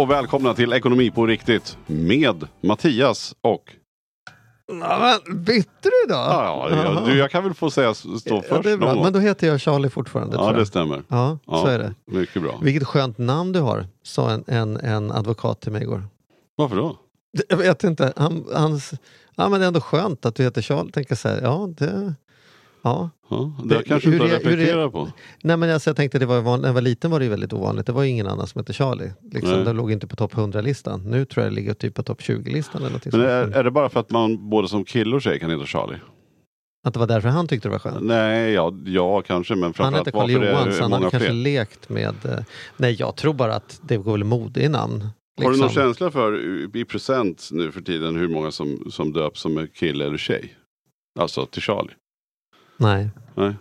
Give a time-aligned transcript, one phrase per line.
[0.00, 3.72] Och välkomna till Ekonomi på riktigt med Mattias och...
[4.66, 6.14] Ja, men, bytte du då?
[6.14, 8.92] Ja, ja, du, jag kan väl få säga stå Ja, först bra.
[8.94, 9.02] gång.
[9.02, 10.36] Men då heter jag Charlie fortfarande.
[10.36, 11.02] Ja, det stämmer.
[11.08, 11.94] Ja, så är det.
[12.06, 12.58] Mycket bra.
[12.62, 16.04] Vilket skönt namn du har, sa en, en, en advokat till mig igår.
[16.56, 16.96] Varför då?
[17.48, 18.12] Jag vet inte.
[18.16, 18.92] Han, hans,
[19.36, 20.92] ja, men det är ändå skönt att du heter Charlie.
[20.92, 22.14] Tänker så här, ja, det...
[22.82, 23.10] Ja.
[23.30, 25.08] Ja, det Det- kanske hur inte har är- är- reflekterat på.
[25.42, 27.52] Nej, men alltså, jag tänkte det var van, när jag var liten var det väldigt
[27.52, 27.86] ovanligt.
[27.86, 29.12] Det var ju ingen annan som hette Charlie.
[29.32, 31.00] Liksom, det låg inte på topp 100-listan.
[31.10, 32.82] Nu tror jag det ligger typ på topp 20-listan.
[32.84, 35.50] Eller Men är, är det bara för att man både som kille och tjej kan
[35.50, 35.96] heta Charlie?
[36.86, 38.02] Att det var därför han tyckte det var skönt.
[38.06, 41.10] Nej, ja, ja kanske, men Han framförallt varför är Johan, det så han många hade
[41.10, 41.34] kanske fler?
[41.36, 42.14] lekt med...
[42.24, 42.38] eh,
[42.76, 45.00] Nej, jag tror bara att det går väl mode i namn.
[45.00, 45.68] Har du någon liksom.
[45.82, 50.04] känsla för i procent nu för tiden hur många som, som döps som är kille
[50.06, 50.54] eller tjej?
[51.20, 51.90] Alltså till Charlie?
[52.80, 53.10] Nej.
[53.34, 53.54] Nej.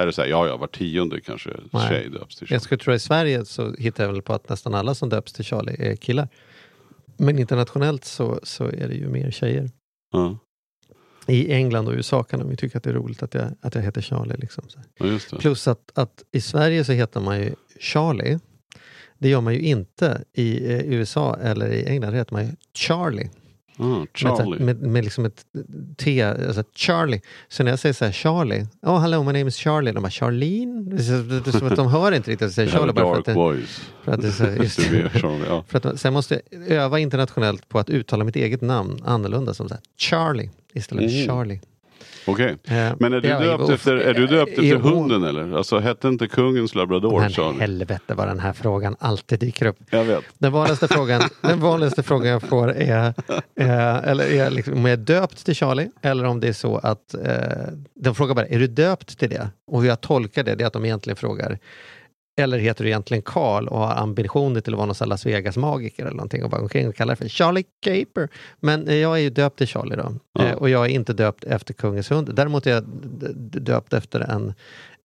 [0.00, 1.88] Är det så här, ja ja, var tionde kanske Nej.
[1.88, 2.54] tjej döps till Charlie?
[2.54, 5.08] Jag skulle tro att i Sverige så hittar jag väl på att nästan alla som
[5.08, 6.28] döps till Charlie är killar.
[7.16, 9.70] Men internationellt så, så är det ju mer tjejer.
[10.12, 10.38] Ja,
[11.26, 13.74] I England och USA kan de ju tycka att det är roligt att jag, att
[13.74, 14.36] jag heter Charlie.
[14.36, 14.64] Liksom.
[14.98, 15.38] ja.
[15.38, 18.38] Plus att, att i Sverige så heter man ju Charlie.
[19.18, 22.12] Det gör man ju inte i eh, USA eller i England.
[22.12, 23.30] Det heter man ju Charlie.
[23.88, 24.58] Med, ett- Charlie.
[24.64, 25.44] med, med liksom ett
[25.98, 27.20] T, alltså Charlie.
[27.48, 30.10] Så när jag säger så här Charlie, oh hello my name is Charlie, de bara
[30.10, 30.82] Charlene?
[30.96, 31.02] Det
[31.48, 33.34] är, som att de hör inte riktigt att jag säger Charlie bara för att det,
[34.04, 34.80] för att det är så, just,
[35.20, 35.64] Charlie, ja.
[35.68, 39.74] för att, jag måste öva internationellt på att uttala mitt eget namn annorlunda som så
[39.74, 41.26] här, Charlie istället för Mm.
[41.28, 41.60] Charlie.
[42.24, 42.56] Okej.
[42.64, 44.78] Eh, Men är du, döpt efter, är du döpt eh, efter jo.
[44.78, 45.56] hunden eller?
[45.56, 49.76] Alltså hette inte kungens labrador Men helvete vad den här frågan alltid dyker upp.
[49.90, 50.24] Jag vet.
[50.38, 53.14] Den vanligaste frågan, den vanligaste frågan jag får är,
[53.60, 56.76] eh, eller är liksom, om jag är döpt till Charlie eller om det är så
[56.76, 57.22] att eh,
[57.94, 59.48] de frågar bara, är du döpt till det?
[59.66, 61.58] Och hur jag tolkar det, det är att de egentligen frågar,
[62.42, 66.16] eller heter du egentligen Karl och har ambitioner till att vara någon Las Vegas-magiker eller
[66.16, 68.28] någonting och bara omkring och kallar det för Charlie Caper.
[68.60, 70.42] Men eh, jag är ju döpt till Charlie då.
[70.42, 72.34] Eh, och jag är inte döpt efter kungens hund.
[72.34, 72.84] Däremot är jag
[73.62, 74.54] döpt efter en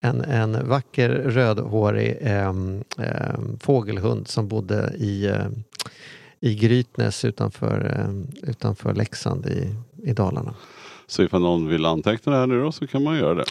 [0.01, 5.63] en, en vacker rödhårig ehm, ehm, fågelhund som bodde i, ehm,
[6.39, 8.05] i Grytnäs utanför,
[8.43, 10.55] utanför Leksand i, i Dalarna.
[11.07, 13.45] Så ifall någon vill anteckna det här nu då så kan man göra det.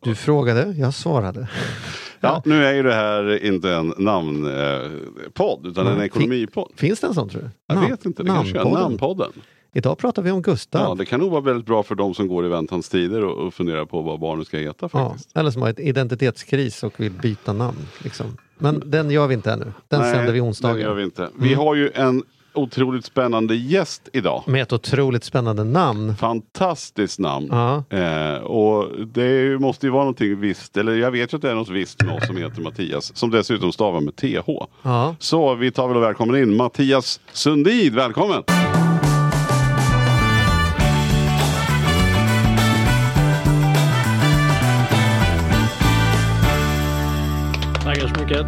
[0.00, 1.48] Du frågade, jag svarade.
[2.22, 6.72] Ja, nu är ju det här inte en namnpodd utan en ekonomipodd.
[6.76, 7.50] Finns det en sån tror du?
[7.66, 8.82] Jag Nam- vet inte, det kanske är namnpodden.
[8.82, 9.32] namnpodden.
[9.74, 10.80] Idag pratar vi om Gustav.
[10.82, 13.46] Ja, det kan nog vara väldigt bra för de som går i väntans tider och,
[13.46, 15.36] och funderar på vad barnen ska heta Ja, faktiskt.
[15.36, 17.78] eller som har ett identitetskris och vill byta namn.
[18.04, 18.26] Liksom.
[18.58, 19.72] Men den gör vi inte ännu.
[19.88, 20.76] Den Nej, sänder vi det onsdagar.
[20.78, 21.28] gör vi inte.
[21.38, 22.22] Vi har ju en
[22.54, 24.42] otroligt spännande gäst idag.
[24.46, 26.16] Med ett otroligt spännande namn.
[26.16, 27.48] Fantastiskt namn.
[27.50, 27.84] Ja.
[27.98, 31.54] Eh, och det måste ju vara någonting visst, eller jag vet ju att det är
[31.54, 34.50] något visst med oss som heter Mattias, som dessutom stavar med TH.
[34.82, 35.16] Ja.
[35.18, 38.42] Så vi tar väl och välkommen in Mattias Sundin, välkommen!
[47.84, 48.46] Tackar så mycket.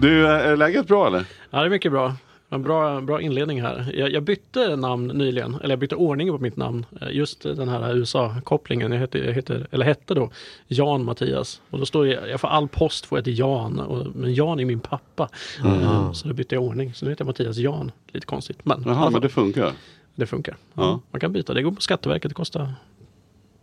[0.00, 1.24] Du, eh, är läget bra eller?
[1.50, 2.12] Ja, det är mycket bra.
[2.52, 3.90] En bra, bra inledning här.
[3.94, 6.86] Jag, jag bytte namn nyligen, eller jag bytte ordning på mitt namn.
[7.00, 8.92] Eh, Just den här USA-kopplingen.
[8.92, 10.30] Jag, heter, jag heter, eller hette då
[10.68, 11.60] Jan Mattias.
[11.70, 13.80] Och då står jag, jag får all post får jag till Jan.
[13.80, 15.28] Och, men Jan är min pappa.
[15.64, 16.94] Eh, Så då bytte jag ordning.
[16.94, 17.92] Så nu heter jag Mattias Jan.
[18.12, 18.64] Lite konstigt.
[18.64, 19.72] Men, Jaha, men det funkar.
[20.14, 20.56] det funkar.
[20.74, 21.00] Ja.
[21.10, 21.54] Man kan byta.
[21.54, 22.28] Det går på Skatteverket.
[22.28, 22.74] Det kostar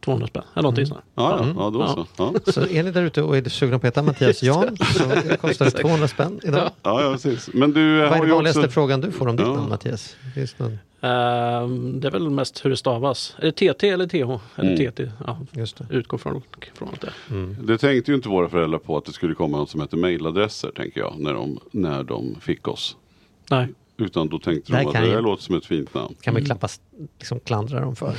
[0.10, 0.44] 200 spänn.
[0.54, 1.00] Eller någonting sånt.
[1.16, 2.08] Ja, ja, ja då Ja.
[2.18, 2.32] så.
[2.46, 2.52] Ja.
[2.52, 5.66] Så är ni där ute och är sugna på att heta Mattias Jan så kostar
[5.66, 6.70] det 200 spänn idag.
[6.84, 7.50] Ja, ja, precis.
[7.54, 8.72] Men du Vad är den vanligaste också...
[8.72, 9.54] frågan du får om ditt Ja.
[9.54, 10.16] namn Mattias?
[10.36, 10.80] Finns det någon?
[11.02, 13.36] Ehm, det är väl mest hur det stavas.
[13.40, 14.16] Är det TT eller TH?
[14.56, 14.92] Eller Mm.
[14.92, 15.12] TT?
[15.28, 15.86] Ja, Just det.
[15.96, 16.42] utgår från,
[16.74, 17.12] från det.
[17.74, 20.72] Det tänkte ju inte våra föräldrar på att det skulle komma något som heter mailadresser,
[20.76, 22.96] tänker jag, när de, när de fick oss.
[23.50, 23.68] Nej.
[24.00, 26.16] Utan då tänkte de att det där låter som ett fint namn.
[26.22, 26.82] kan man knappast
[27.20, 28.16] liksom klandra dem för.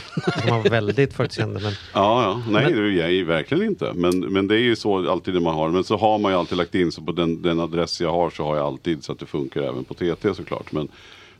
[0.46, 1.60] De var väldigt förutseende.
[1.60, 2.42] Men Ja, ja.
[2.52, 3.92] nej Men- det är jag verkligen inte.
[3.94, 5.68] Men, men det är ju så alltid när man har.
[5.68, 8.30] Men så har man ju alltid lagt in så på den, den adress jag har
[8.30, 10.72] så har jag alltid så att det funkar även på TT såklart.
[10.72, 10.88] Men,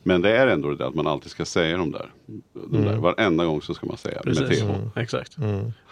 [0.02, 2.06] men det är ändå det där att man alltid ska säga de där.
[2.70, 2.96] de där.
[2.96, 4.40] Varenda gång så ska man säga Precis.
[4.40, 4.64] med th.
[4.64, 4.90] Mm.
[4.96, 5.36] Exakt.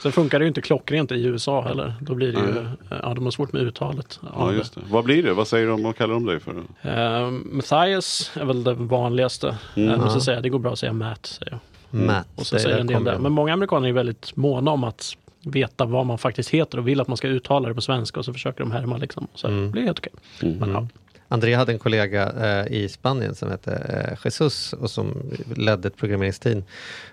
[0.03, 1.95] Sen funkar det ju inte klockrent i USA heller.
[2.01, 2.65] Då blir det ju,
[3.03, 4.21] ja de har svårt med uttalet.
[4.37, 4.81] Ja, just det.
[4.91, 5.33] Vad blir det?
[5.33, 5.83] Vad säger de?
[5.83, 6.55] Vad kallar de dig för?
[6.83, 9.59] Eh, Matthias är väl det vanligaste.
[9.77, 9.91] Mm.
[9.91, 11.27] Eh, men så säger jag, det går bra att säga Matt.
[11.27, 11.53] Säger
[11.91, 12.01] jag.
[12.07, 12.27] Matt.
[12.35, 13.19] Och så det- säger en del där.
[13.19, 15.13] Men många amerikaner är väldigt måna om att
[15.45, 18.25] veta vad man faktiskt heter och vill att man ska uttala det på svenska och
[18.25, 19.27] så försöker de härma liksom.
[19.35, 19.65] Så Mm.
[19.65, 20.13] det blir helt okej.
[20.61, 20.89] Men, ja.
[21.29, 25.15] André hade en kollega eh, i Spanien som hette eh, Jesus och som
[25.57, 26.63] ledde ett programmeringsteam.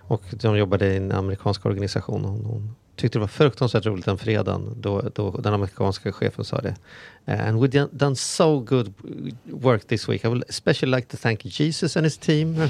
[0.07, 2.25] Och de jobbade i en amerikansk organisation.
[2.25, 6.61] Hon, hon tyckte det var fruktansvärt roligt den fredagen då, då den amerikanska chefen sa
[6.61, 6.75] det.
[7.25, 8.93] Eh, and we done- so good
[9.43, 10.25] work this week.
[10.25, 12.55] I would especially like to thank Jesus and his team.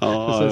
[0.00, 0.50] Ja.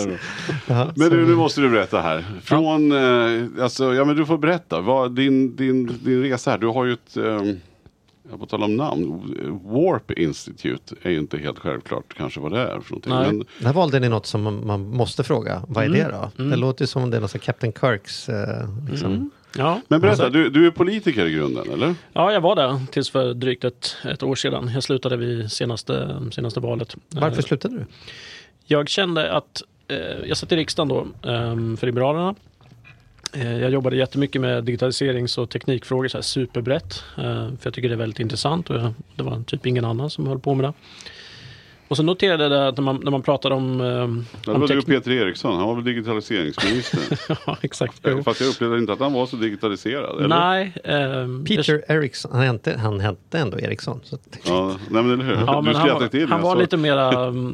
[0.67, 2.25] Ja, Men du, nu måste du berätta här.
[2.43, 4.81] Från, eh, alltså, ja men du får berätta.
[4.81, 6.59] Vad, din, din, din resa här.
[6.59, 7.43] Du har ju ett, eh,
[8.39, 9.35] får tala om namn.
[9.65, 13.13] Warp Institute är ju inte helt självklart kanske vad det är för någonting.
[13.13, 13.27] Nej.
[13.33, 15.63] Men, Där valde ni något som man, man måste fråga.
[15.69, 15.99] Vad är Mm.
[16.01, 16.45] det då?
[16.51, 18.29] Det låter ju som om det är något som Captain Kirks.
[18.29, 19.31] Eh, liksom.
[19.57, 19.81] Ja.
[19.89, 21.95] men berätta, Alltså, du, du är politiker i grunden eller?
[22.13, 24.71] ja, jag var där tills för drygt ett, ett år sedan.
[24.75, 26.97] Jag slutade vid senaste, senaste valet.
[27.09, 27.85] Varför Eh, slutade du?
[28.65, 29.97] Jag kände att eh,
[30.29, 30.99] jag satt i riksdagen då
[31.31, 32.35] eh, för Liberalerna.
[33.33, 37.05] Eh, jag jobbade jättemycket med digitaliserings och teknikfrågor så här superbrett.
[37.17, 40.11] Eh, för jag tycker det är väldigt intressant och jag, det var typ ingen annan
[40.11, 40.73] som höll på med det.
[41.91, 43.81] Och så noterade jag att när man, när man pratar om...
[43.81, 47.01] Eh, Ja, det var teknik- Peter Eriksson, han var väl digitaliseringsminister.
[47.47, 48.01] ja, exakt.
[48.05, 48.23] Jo.
[48.23, 50.19] Fast jag upplevde inte att han var så digitaliserad.
[50.19, 50.29] Eller?
[50.29, 50.73] Nej.
[50.85, 54.01] ehm, Peter Eriksson, han hette, han hette ändå Eriksson.
[54.05, 55.33] Så Ja, nej men eller hur?
[55.47, 57.11] Ja, du skrattade till han, jag var lite mera,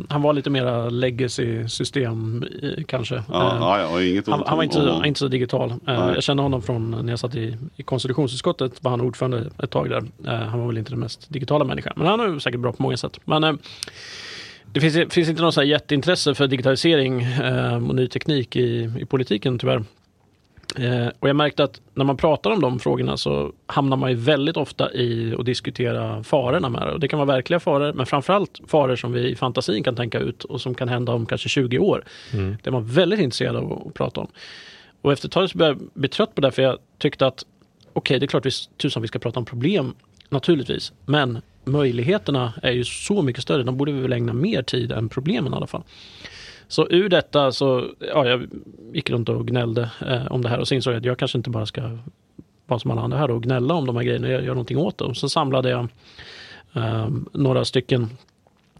[0.08, 3.22] han var lite mera legacy-system i- kanske.
[3.28, 5.70] Ja, Eh, ja, inget Han, han var inte, om- inte så digital.
[5.88, 8.72] Eh, jag kände honom från när jag satt i, i konstitutionsutskottet.
[8.84, 10.02] Var han ordförande ett tag där.
[10.32, 11.92] Eh, han var väl inte den mest digitala människan.
[11.96, 13.18] Men han är ju säkert bra på många sätt.
[13.24, 13.52] Men eh,
[14.76, 19.04] det finns, finns inte något så jätteintresse för digitalisering eh, och ny teknik i, i
[19.04, 19.84] politiken tyvärr.
[20.76, 24.16] Eh, och jag märkte att när man pratar om de frågorna så hamnar man ju
[24.16, 26.92] väldigt ofta i att diskutera farorna med det.
[26.92, 30.18] Och det kan vara verkliga faror, men framförallt faror som vi i fantasin kan tänka
[30.18, 32.04] ut och som kan hända om kanske 20 år.
[32.62, 34.28] Det är man väldigt intresserad av att, prata om.
[35.02, 37.44] Och efter ett tag så började jag bli trött på det, för jag tyckte att
[37.92, 39.94] okej, det är klart vi, tusan vi ska prata om problem,
[40.28, 40.92] naturligtvis.
[41.06, 43.62] Men möjligheterna är ju så mycket större.
[43.62, 45.82] De borde vi väl ägna mer tid än problemen i alla fall.
[46.68, 48.46] Så ur detta så, ja, jag
[48.92, 51.38] gick runt och gnällde eh, om det här och så insåg jag att jag kanske
[51.38, 51.98] inte bara ska
[52.66, 55.00] vara som alla andra här och gnälla om de här grejerna, jag gör någonting åt.
[55.00, 55.88] Och så samlade jag
[56.74, 58.10] eh, några stycken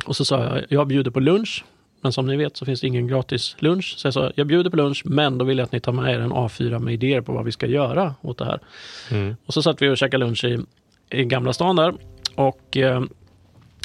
[0.05, 1.65] och så sa jag, jag bjuder på lunch.
[2.01, 3.95] Men som ni vet så finns det ingen gratis lunch.
[3.99, 6.15] Så jag sa, jag bjuder på lunch, men då vill jag att ni tar med
[6.15, 8.61] er en A4 med idéer på vad vi ska göra åt det här.
[9.47, 10.59] Och så satt vi och käkade lunch i,
[11.11, 11.95] i Gamla stan där.
[12.37, 13.03] Och eh,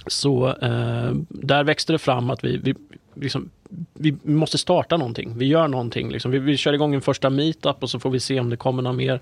[0.08, 2.76] så eh, där växte det fram att vi, vi,
[3.16, 3.50] liksom,
[3.94, 5.38] vi måste starta någonting.
[5.38, 6.12] Vi gör någonting.
[6.12, 6.32] Liksom.
[6.32, 8.84] Vi, vi kör igång en första meetup och så får vi se om det kommer
[8.84, 9.22] några mer.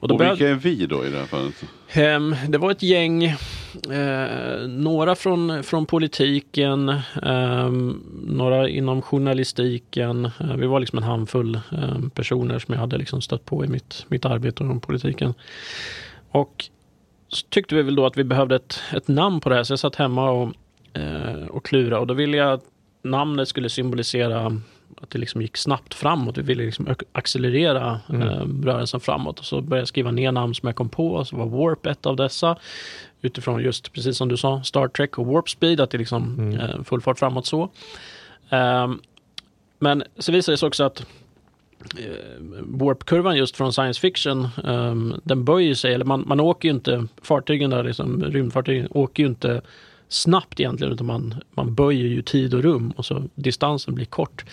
[0.00, 1.54] Och då Och vilka är vi då i det här fallet?
[1.92, 6.88] Ehm, det var ett gäng, eh, några från, från politiken,
[7.22, 10.24] ehm, några inom journalistiken.
[10.24, 13.68] Eh, vi var liksom en handfull ehm, personer som jag hade liksom stött på i
[13.68, 15.34] mitt, mitt arbete inom politiken.
[16.30, 16.64] Och
[17.50, 19.78] tyckte vi väl då att vi behövde ett, ett namn på det här, så jag
[19.78, 20.52] satt hemma och,
[20.92, 22.64] eh, och klura och då ville jag att
[23.02, 24.60] namnet skulle symbolisera
[25.00, 26.38] att det liksom gick snabbt framåt.
[26.38, 29.38] Vi ville liksom ac- accelerera eh, rörelsen framåt.
[29.38, 31.10] Och så började jag skriva ner namn som jag kom på.
[31.10, 32.56] Och så var Warp ett av dessa.
[33.22, 35.80] Utifrån just, precis som du sa, Star Trek och Warp Speed.
[35.80, 37.70] Att det liksom eh, full fart framåt så.
[38.50, 39.00] Ehm,
[39.78, 41.06] men så visade det sig också att eh,
[41.98, 46.74] Eh, warpkurvan just från science fiction, um, den böjer sig, eller man, man åker ju
[46.74, 49.60] inte, fartygen där, liksom, rymdfartygen åker ju inte
[50.08, 54.44] snabbt egentligen, utan man, man böjer ju tid och rum och så distansen blir kort.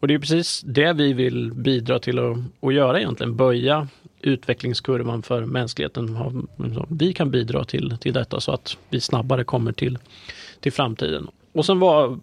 [0.00, 3.88] Och det är precis det vi vill bidra till att, att göra egentligen, böja
[4.20, 6.06] utvecklingskurvan för mänskligheten.
[6.56, 9.98] Liksom, vi kan bidra till, till detta så att vi snabbare kommer till,
[10.60, 11.28] till framtiden.
[11.52, 12.18] Och sen var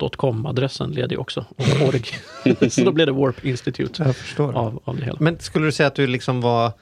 [0.00, 1.44] .com-adressen ledig också.
[1.56, 2.04] Och org.
[2.70, 4.56] så då blev det Warp Institute Jag förstår.
[4.56, 5.16] av, av det hela.
[5.20, 6.72] Men skulle du säga att du liksom var...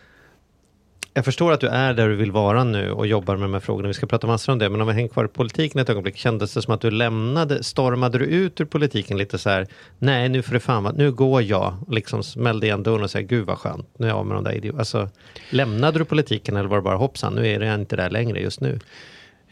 [1.14, 3.60] Jag förstår att du är där du vill vara nu och jobbar med de här
[3.60, 3.88] frågorna.
[3.88, 4.68] Vi ska prata massor om det.
[4.68, 6.16] Men om vi hänger kvar i politiken ett ögonblick.
[6.16, 9.66] Kändes det som att du lämnade, stormade du ut ur politiken lite så här,
[9.98, 11.74] nej nu får det fan nu går jag.
[11.88, 14.44] Liksom smällde igen dörren och sa, gud vad skönt, nu är jag av med de
[14.44, 14.80] där idioterna.
[14.80, 15.08] Alltså,
[15.50, 18.60] lämnade du politiken eller var det bara hoppsan, nu är jag inte där längre just
[18.60, 18.78] nu?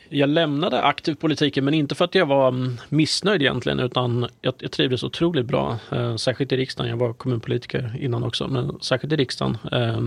[0.09, 4.55] Jag lämnade aktiv politiken, men inte för att jag var mm, missnöjd egentligen, utan jag,
[4.59, 5.79] jag trivdes otroligt bra.
[5.93, 6.91] Eh, särskilt i riksdagen.
[6.91, 9.59] Jag var kommunpolitiker innan också, men särskilt i riksdagen.
[9.73, 9.99] Eh,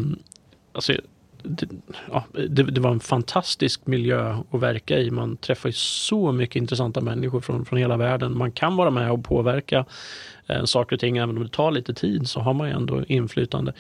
[0.72, 0.94] alltså,
[1.44, 1.68] det,
[2.12, 5.12] ja, det, det, var en fantastisk miljö att verka i.
[5.12, 8.38] Man träffar ju så mycket intressanta människor från, från hela världen.
[8.38, 9.86] Man kan vara med och påverka
[10.48, 11.18] eh, saker och ting.
[11.18, 13.74] Även om det tar lite tid så har man ju ändå inflytande.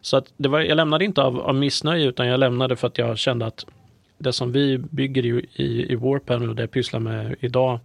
[0.00, 2.98] Så att det var, jag lämnade inte av, av missnöje utan jag lämnade för att
[2.98, 3.66] jag kände att
[4.20, 7.80] det som vi bygger i, i, i Warpen och det jag pysslar med idag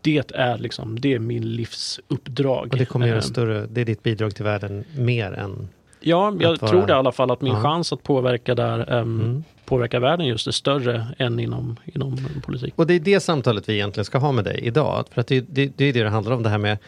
[0.00, 2.68] det är liksom, det är min livsuppdrag.
[2.72, 5.68] Och det kommer göra Eh, större, det är ditt bidrag till världen mer än...
[6.00, 7.62] Ja, jag tror det i alla fall att min Ja.
[7.62, 9.44] chans att påverka där, ehm, Mm.
[9.64, 12.72] påverka världen just är större än inom, inom politik.
[12.76, 15.04] Och det är det samtalet vi egentligen ska ha med dig idag.
[15.10, 16.78] För att det, det, det är det det handlar om, det här med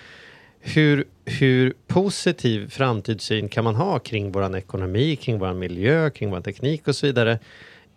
[0.60, 6.40] hur, hur positiv framtidssyn kan man ha kring vår ekonomi, kring vår miljö, kring vår
[6.40, 7.38] teknik och så vidare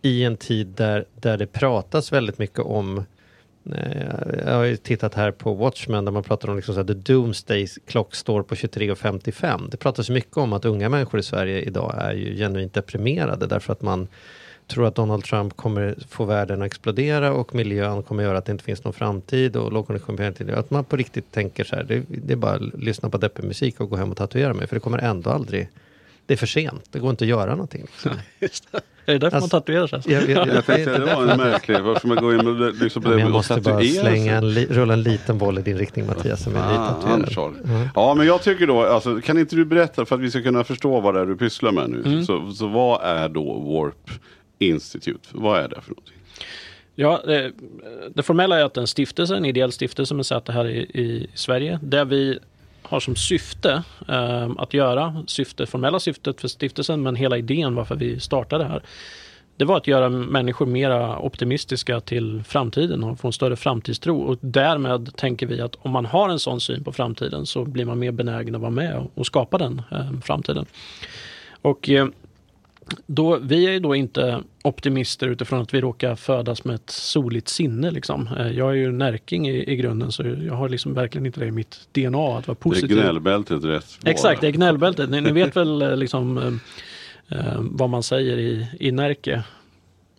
[0.05, 3.05] i en tid där, där det pratas väldigt mycket om
[3.75, 6.87] eh, jag har ju tittat här på Watchmen där man pratar om liksom så här,
[6.87, 9.67] the doomsday clock står på 23.55.
[9.71, 13.73] Det pratas mycket om att unga människor i Sverige idag är ju genuint deprimerade därför
[13.73, 14.07] att man
[14.67, 18.51] tror att Donald Trump kommer få världen att explodera och miljön kommer göra att det
[18.51, 22.33] inte finns någon framtid och lågkonjunkturen att man på riktigt tänker så här, det, det
[22.33, 24.79] är bara att lyssna på deppig musik och gå hem och tatuera mig för det
[24.79, 25.69] kommer ändå aldrig,
[26.25, 27.87] det är för sent, det går inte att göra någonting.
[28.39, 28.79] Liksom.
[29.05, 30.01] Är det därför Alltså, man tatuerar sig?
[30.13, 33.19] Jag, jag, Jag tänkte det var en märklig, varför man går in och liksom men
[33.19, 36.59] jag måste bara slänga en, rulla en liten boll i din riktning Mattias som är
[36.59, 37.31] Fan, tatuerad.
[37.31, 37.57] Charlie.
[37.63, 37.89] Ja.
[37.95, 40.63] Ja, men jag tycker då, alltså, kan inte du berätta för att vi ska kunna
[40.63, 42.03] förstå vad det är du pysslar med nu.
[42.05, 42.25] Mm.
[42.25, 44.09] Så, så vad är då Warp
[44.59, 45.27] Institute?
[45.31, 46.15] Vad är det för någonting?
[46.95, 47.51] Ja, det,
[48.13, 51.79] det formella är att en stiftelse, en ideell stiftelse med säte här i, i Sverige,
[51.81, 52.39] där vi
[52.93, 57.95] har som syfte eh, att göra, syfte, formella syftet för stiftelsen, men hela idén varför
[57.95, 58.83] vi startade här,
[59.57, 64.19] det var att göra människor mera optimistiska till framtiden och få en större framtidstro.
[64.19, 67.85] Och därmed tänker vi att om man har en sån syn på framtiden så blir
[67.85, 70.65] man mer benägen att vara med och, och skapa den eh, framtiden.
[71.61, 72.07] Och eh,
[73.05, 77.47] då, vi är ju då inte optimister utifrån att vi råkar födas med ett soligt
[77.47, 77.91] sinne.
[77.91, 78.29] Liksom.
[78.39, 81.45] Eh, Jag är ju närking i, i grunden så jag har liksom verkligen inte det
[81.45, 82.89] i mitt DNA att vara Det är positiv.
[82.89, 84.11] gnällbältet rätt svar.
[84.11, 85.09] Exakt, det är gnällbältet.
[85.09, 86.37] Ni, ni vet väl eh, liksom
[87.29, 89.43] eh, eh, vad man säger i, i Närke.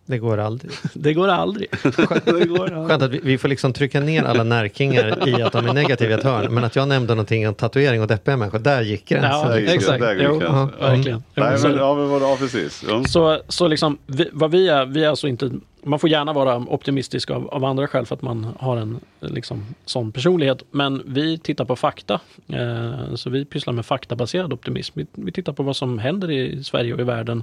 [0.07, 0.73] Det går aldrig.
[0.93, 1.69] Det går aldrig.
[2.25, 5.67] det går, Skönt att vi, vi får liksom trycka ner alla närkingar i att de
[5.69, 6.55] är negativa i ett hörn.
[6.55, 9.31] Men att jag nämnde någonting om tatuering och deppiga människor, där gick gränsen.
[9.31, 10.01] Ja, exakt.
[10.01, 10.71] där gick Jo, gränsen.
[10.81, 10.87] ja.
[10.89, 11.23] verkligen.
[11.35, 12.85] Nej, men, ja, men ja, precis.
[12.89, 13.05] Ja.
[13.05, 15.51] Så, så liksom, vi, vad vi är, vi är alltså inte,
[15.85, 19.75] man får gärna vara optimistisk av, av andra skäl för att man har en liksom,
[19.85, 20.63] sån personlighet.
[20.71, 22.21] Men vi tittar på fakta.
[22.49, 24.99] Eh, så vi pysslar med faktabaserad optimism.
[24.99, 27.43] Vi, vi tittar på vad som händer i Sverige och i världen.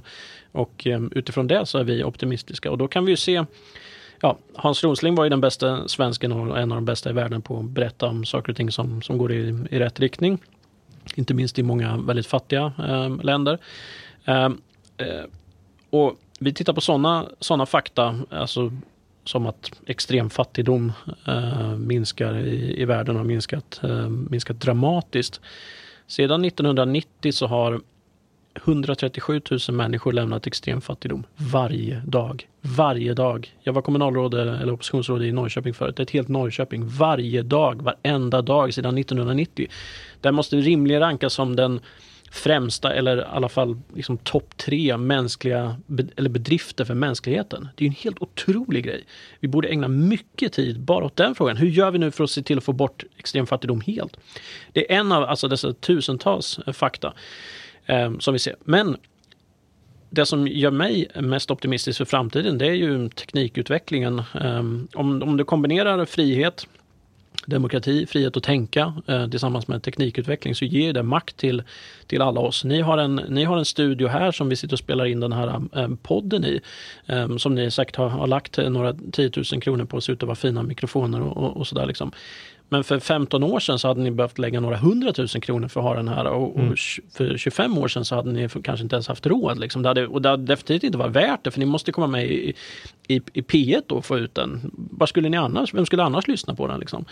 [0.52, 2.70] Och eh, utifrån det så är vi optimistiska.
[2.70, 3.44] Och då kan vi ju se
[4.24, 7.42] Ja, Hans Rosling var ju den bästa svensken och en av de bästa i världen
[7.42, 10.38] på att berätta om saker och ting som, som går i, i rätt riktning.
[11.14, 13.58] Inte minst i många väldigt fattiga eh, länder.
[14.24, 14.44] Eh,
[14.96, 15.24] eh,
[15.90, 18.72] och vi tittar på sådana såna fakta, alltså
[19.24, 20.92] som att extrem fattigdom
[21.26, 25.40] eh, minskar i, i världen och har minskat, eh, minskat dramatiskt.
[26.06, 27.80] Sedan 1990 så har
[28.64, 32.48] 137 000 människor lämnat extrem fattigdom varje dag.
[32.60, 33.54] Varje dag.
[33.62, 36.00] Jag var kommunalråd eh, eller oppositionsråd i Norrköping förut.
[36.00, 36.86] Ett helt Norrköping.
[36.86, 39.68] Varje dag, varenda dag sedan 1990.
[40.20, 41.80] Där måste vi rimligen rankas som den
[42.32, 47.68] främsta eller i alla fall liksom topp tre mänskliga be- eller bedrifter för mänskligheten.
[47.76, 49.04] Det är en helt otrolig grej.
[49.40, 51.56] Vi borde ägna mycket tid bara åt den frågan.
[51.56, 54.16] Hur gör vi nu för att se till att få bort extrem fattigdom helt?
[54.72, 57.12] Det är en av alltså, dessa tusentals eh, fakta
[57.86, 58.56] eh, som vi ser.
[58.64, 58.96] Men
[60.10, 64.18] det som gör mig mest optimistisk för framtiden det är ju teknikutvecklingen.
[64.18, 64.58] Eh,
[64.94, 66.66] om, om du kombinerar frihet
[67.46, 71.62] demokrati, frihet att tänka eh, tillsammans med teknikutveckling så ger det makt till,
[72.06, 72.64] till alla oss.
[72.64, 75.32] Ni har, en, ni har en studio här som vi sitter och spelar in den
[75.32, 76.60] här eh, podden i.
[77.06, 80.22] Eh, som ni säkert har, har lagt eh, några 10 000 kronor på ser ut
[80.22, 82.12] att vara fina mikrofoner och, och, och sådär liksom.
[82.72, 85.86] Men för 15 år sedan så hade ni behövt lägga några hundratusen kronor för att
[85.86, 88.96] ha den här och, och tj- för 25 år sedan så hade ni kanske inte
[88.96, 89.58] ens haft råd.
[89.58, 89.82] Liksom.
[89.82, 92.24] Det hade, och det hade definitivt inte varit värt det för ni måste komma med
[92.26, 92.54] i,
[93.08, 94.70] i, i P1 då och få ut den.
[94.72, 96.80] Vad skulle ni annars, vem skulle annars lyssna på den?
[96.80, 97.04] Liksom?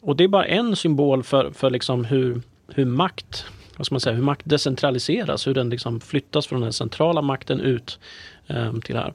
[0.00, 2.42] Och det är bara en symbol för, för liksom hur,
[2.74, 3.46] hur makt
[3.76, 7.60] vad ska man säga, hur makt decentraliseras, hur den liksom flyttas från den centrala makten
[7.60, 7.98] ut
[8.46, 9.12] eh, till här.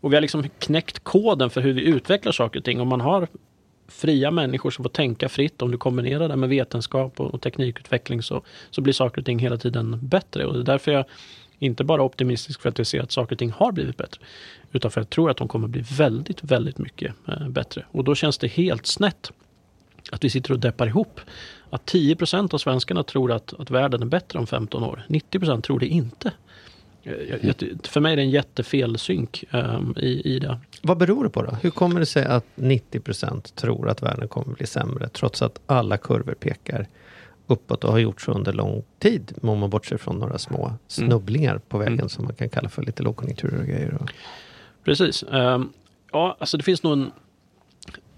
[0.00, 2.80] Och vi har liksom knäckt koden för hur vi utvecklar saker och ting.
[2.80, 3.28] Om man har
[3.88, 8.22] fria människor som får tänka fritt, om du kombinerar det med vetenskap och, och teknikutveckling
[8.22, 10.46] så, så blir saker och ting hela tiden bättre.
[10.46, 11.04] Och det är därför jag
[11.58, 14.20] inte bara är optimistisk för att jag ser att saker och ting har blivit bättre,
[14.72, 17.86] utan för att jag tror att de kommer bli väldigt, väldigt mycket eh, bättre.
[17.90, 19.32] Och då känns det helt snett
[20.10, 21.20] att vi sitter och deppar ihop.
[21.70, 25.04] Att 10% av svenskarna tror att, att världen är bättre om 15 år.
[25.08, 26.32] 90% tror det inte
[27.82, 30.58] för mig är det en jättefel synk um, i, i det.
[30.82, 31.56] Vad beror det på då?
[31.62, 35.96] Hur kommer det sig att 90% tror att världen kommer bli sämre trots att alla
[35.96, 36.86] kurvor pekar
[37.46, 39.32] uppåt och har gjort så under lång tid.
[39.42, 42.08] Om man bortser från några små snubblingar på vägen Mm.
[42.08, 43.98] som man kan kalla för lite lågkonjunkturer och grejer.
[44.00, 44.10] Och,
[44.84, 45.24] Precis.
[45.30, 45.72] Um,
[46.12, 47.10] ja, alltså det finns nog en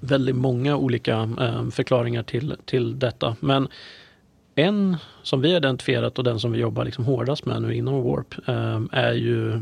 [0.00, 3.36] väldigt många olika um, förklaringar till, till detta.
[3.40, 3.68] Men
[4.60, 8.02] en som vi har identifierat och den som vi jobbar liksom hårdast med nu inom
[8.02, 9.58] Warp ehm, är ju eh,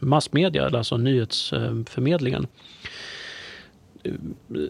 [0.00, 2.46] massmedia, alltså nyhetsförmedlingen.
[4.02, 4.12] Eh,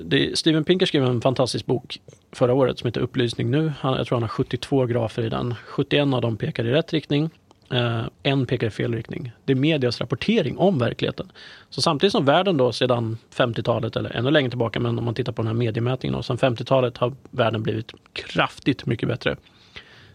[0.05, 2.01] det, Steven Pinker skrev en fantastisk bok
[2.33, 3.73] förra året som heter Upplysning nu.
[3.79, 5.55] Han, jag tror han har 72 grafer i den.
[5.67, 7.31] 71 av dem pekar i rätt riktning.
[7.73, 9.33] Eh, en pekar i fel riktning.
[9.45, 11.33] Det är medias rapportering om verkligheten.
[11.71, 15.33] Så samtidigt som världen då sedan 50-talet, eller ännu längre tillbaka, men om man tittar
[15.33, 19.37] på den här mediemätningen, då, sedan 50-talet har världen blivit kraftigt mycket bättre.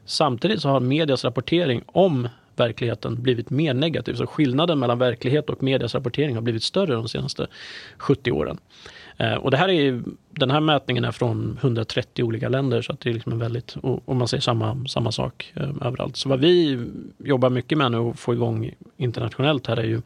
[0.06, 4.14] Samtidigt så har medias rapportering om verkligheten blivit mer negativ.
[4.14, 7.48] Så skillnaden mellan verklighet och medias rapportering har blivit större de senaste
[7.98, 8.58] 70 åren.
[9.18, 13.00] Eh, och det här är, den här mätningen är från 130 olika länder så att
[13.00, 16.16] det är liksom en väldigt, och, man ser samma, samma sak eh, överallt.
[16.16, 16.86] Så vad vi
[17.18, 20.02] jobbar mycket med nu och får igång internationellt här är ju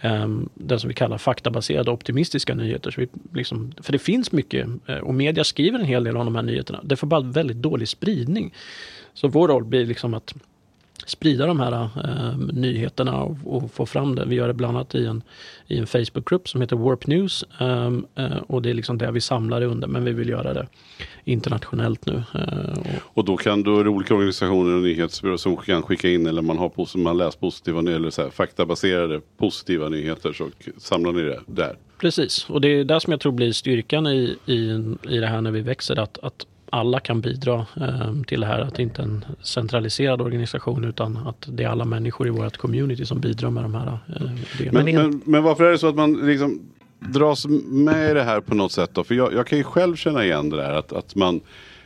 [0.00, 2.90] ehm, det som vi kallar faktabaserade optimistiska nyheter.
[2.90, 6.24] Så vi liksom, för det finns mycket eh, och media skriver en hel del om
[6.24, 6.80] de här nyheterna.
[6.84, 8.54] Det får bara väldigt dålig spridning.
[9.14, 10.34] Så vår roll blir liksom att
[11.06, 11.72] sprida de här
[12.04, 14.24] eh, nyheterna och, och, få fram det.
[14.24, 15.22] Vi gör det bland annat i en,
[15.66, 19.20] i en Facebookgrupp som heter Warp News um, uh, och det är liksom det vi
[19.20, 20.66] samlar det under men vi vill göra det
[21.24, 22.12] internationellt nu.
[22.12, 26.08] Uh, och, Och då kan då är det olika organisationer och nyhetsbyråer som kan skicka
[26.08, 30.48] in eller man har man läst positiva eller så här, faktabaserade positiva nyheter så
[30.78, 31.76] samlar ni det där.
[31.98, 34.54] Precis, och det är det som jag tror blir styrkan i, i,
[35.08, 35.98] i det här när vi växer.
[35.98, 38.60] Att, att alla kan bidra eh, till det här.
[38.60, 42.56] Att det inte är en centraliserad organisation utan att det är alla människor i vårt
[42.56, 44.84] community som bidrar med de här eh, idéerna.
[44.84, 46.60] Men, men, men, varför är det så att man liksom
[46.98, 49.04] dras med i det här på något sätt då?
[49.04, 51.40] För jag, jag kan ju själv känna igen det där att, att man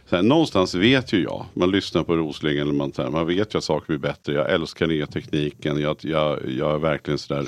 [0.09, 3.55] så här, någonstans vet ju jag, man lyssnar på Roslingen, eller man, här, man vet
[3.55, 7.47] ju att saker blir bättre, jag älskar nya tekniken, jag, jag, jag är verkligen sådär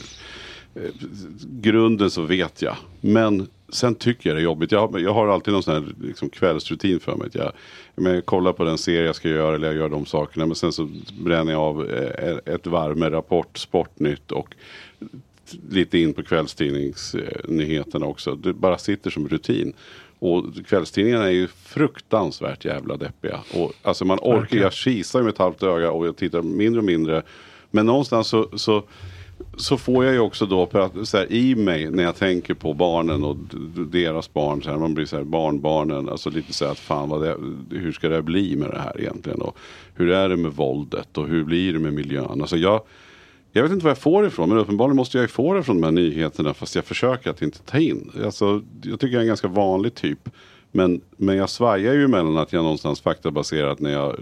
[1.61, 2.77] grunden så vet jag.
[3.01, 4.73] Men sen tycker jag det är jobbigt.
[4.73, 7.29] Jag, har- jag har alltid någon sån här liksom, kvällsrutin för mig.
[7.33, 7.53] Jag,
[7.95, 10.47] jag kollar på den serie jag ska göra eller jag gör de sakerna.
[10.47, 10.89] Men sen så
[11.21, 14.55] bränner jag av eh, ett varv med Rapport, Sportnytt och
[15.71, 18.35] lite in på kvällstidningsnyheterna också.
[18.35, 19.73] Det bara sitter som rutin.
[20.19, 23.41] Och kvällstidningarna är ju fruktansvärt jävla deppiga.
[23.55, 26.79] Och, alltså man orkar, jag kisar ju med ett halvt öga och jag tittar mindre
[26.79, 27.23] och mindre.
[27.71, 28.83] Men någonstans så, så,
[29.57, 32.55] så får jag ju också då för att, så här, i mig när jag tänker
[32.55, 33.37] på barnen och
[33.91, 34.63] deras barn.
[34.63, 36.09] Så här, man blir så här, barnbarnen.
[36.09, 37.37] Alltså lite så här att fan vad det,
[37.71, 39.41] hur ska det bli med det här egentligen?
[39.41, 39.59] Och
[39.95, 42.41] hur är det med våldet och hur blir det med miljön?
[42.41, 42.83] Alltså jag,
[43.53, 45.63] jag vet inte vad jag får det ifrån, men uppenbarligen måste jag ju få det
[45.63, 46.55] från de här nyheterna.
[46.55, 48.11] Fast jag försöker att inte ta in.
[48.25, 50.29] Alltså, jag tycker jag är en ganska vanlig typ.
[50.73, 54.17] Men, men jag svajar ju mellan att jag någonstans faktabaserat när jag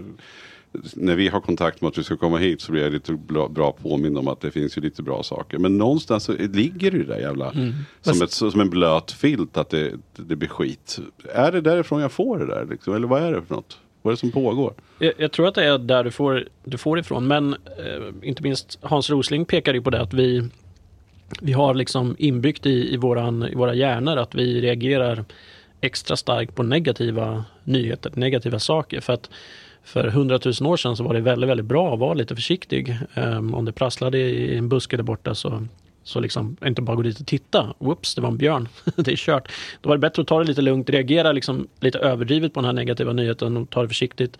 [0.93, 3.13] när vi har kontakt med att vi ska komma hit så blir jag lite
[3.49, 5.57] bra, påmind om att det finns ju lite bra saker.
[5.57, 7.53] Men någonstans så ligger det ju där jävla
[8.01, 10.99] som, ett, som en blöt filt att det, det blir skit.
[11.33, 12.65] Är det därifrån jag får det där?
[12.69, 12.95] Liksom?
[12.95, 13.79] Eller vad är det för något?
[14.01, 14.73] Vad är det som pågår?
[14.99, 17.27] Jag, jag tror att det är där du får, du får ifrån.
[17.27, 20.49] Men eh, inte minst Hans Rosling pekar ju på det att vi,
[21.41, 25.25] vi har liksom inbyggt i, i, våran, i våra hjärnor att vi reagerar
[25.81, 29.01] extra starkt på negativa nyheter, negativa saker.
[29.01, 29.29] För att
[29.89, 32.97] för hundratusen år sedan så var det väldigt, väldigt bra att vara lite försiktig.
[33.15, 35.65] Um, om det prasslade i en buske där borta så,
[36.03, 37.73] så liksom inte bara gå dit och titta.
[37.79, 38.67] Whoops, det var en björn.
[38.95, 39.51] det är kört.
[39.81, 42.65] Då var det bättre att ta det lite lugnt, reagera liksom lite överdrivet på den
[42.65, 44.37] här negativa nyheten och ta det försiktigt.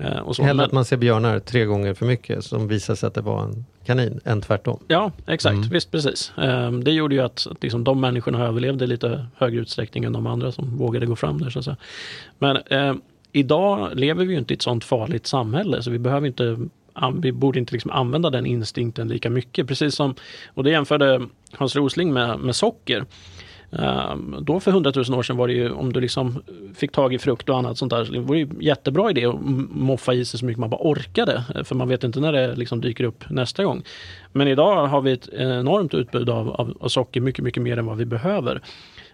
[0.00, 0.42] Uh, och så.
[0.42, 3.44] Hellre att man ser björnar tre gånger för mycket som visar sig att det var
[3.44, 4.78] en kanin, än tvärtom.
[4.88, 5.56] Ja, exakt.
[5.56, 5.68] Mm.
[5.68, 6.32] Visst, precis.
[6.36, 10.12] Ehm, det gjorde ju att, att liksom, de människorna överlevde i lite högre utsträckning än
[10.12, 11.50] de andra som vågade gå fram där.
[11.50, 11.76] Så.
[12.38, 13.00] Men ehm,
[13.32, 16.58] idag lever vi ju inte i ett sånt farligt samhälle så vi behöver inte
[17.14, 19.68] vi borde inte liksom använda den instinkten lika mycket.
[19.68, 20.14] Precis som,
[20.54, 23.04] och det jämförde Hans Rosling med, med socker.
[23.72, 26.42] Ehm, då för hundratusen år sedan var det ju om du liksom
[26.74, 28.04] fick tag i frukt och annat sånt där.
[28.04, 30.80] Så det var ju en jättebra idé att moffa i sig så mycket man bara
[30.80, 31.44] orkade.
[31.64, 33.82] För man vet inte när det liksom dyker upp nästa gång.
[34.32, 37.86] Men idag har vi ett enormt utbud av, av, av socker, mycket, mycket mer än
[37.86, 38.62] vad vi behöver.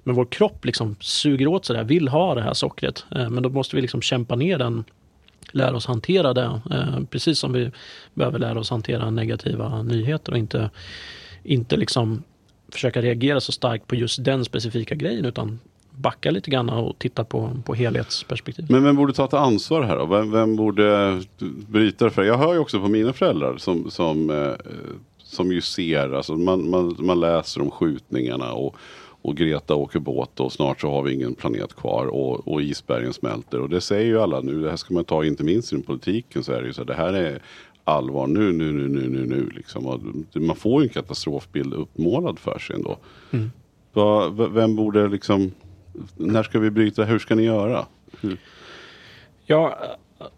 [0.04, 3.04] Men vår kropp liksom suger åt sig det här, vill ha det här sockret.
[3.10, 4.84] Eh, men då måste vi liksom kämpa ner den,
[5.50, 6.60] lära oss hantera det.
[6.70, 7.70] Eh, precis som vi
[8.14, 10.70] behöver lära oss hantera negativa nyheter och inte,
[11.42, 12.22] inte liksom
[12.68, 15.58] försöka reagera så starkt på just den specifika grejen utan
[15.90, 18.66] backa lite grann och titta på, på helhetsperspektiv.
[18.68, 20.06] Men vem borde ta ett ansvar här då?
[20.06, 21.20] Vem, vem borde
[21.68, 22.22] bryta det för?
[22.22, 24.52] Jag hör ju också på mina föräldrar som, som, eh,
[25.18, 28.76] som ju ser, alltså man, man, man läser om skjutningarna och,
[29.24, 33.12] och Greta åker båt och snart så har vi ingen planet kvar och, och isbergen
[33.12, 33.60] smälter.
[33.60, 36.44] Och det säger ju alla nu, det här ska man ta inte minst inom politiken
[36.44, 37.42] så är det ju så det här är
[37.84, 40.14] allvar nu, nu, nu, nu, nu, nu liksom.
[40.34, 42.96] Man får ju en katastrofbild uppmålad för sig ändå.
[43.30, 43.50] Mm.
[44.37, 45.52] V- vem borde liksom,
[46.16, 47.87] när ska vi bryta, hur ska ni göra?
[48.20, 48.38] Hur?
[49.46, 49.78] Ja,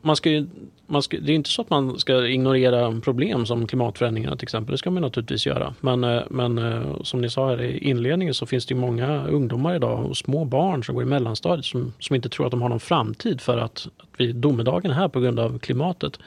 [0.02, 0.46] man ska ju,
[0.86, 4.72] man ska, det är inte så att man ska ignorera problem som klimatförändringarna till exempel.
[4.72, 5.74] Det ska man naturligtvis göra.
[5.80, 9.26] Men, eh, men eh, som ni sa här i inledningen så finns det ju många
[9.26, 12.62] ungdomar idag och små barn som går i mellanstadiet som, som inte tror att de
[12.62, 16.18] har någon framtid för att, att vi domedagen är här på grund av klimatet.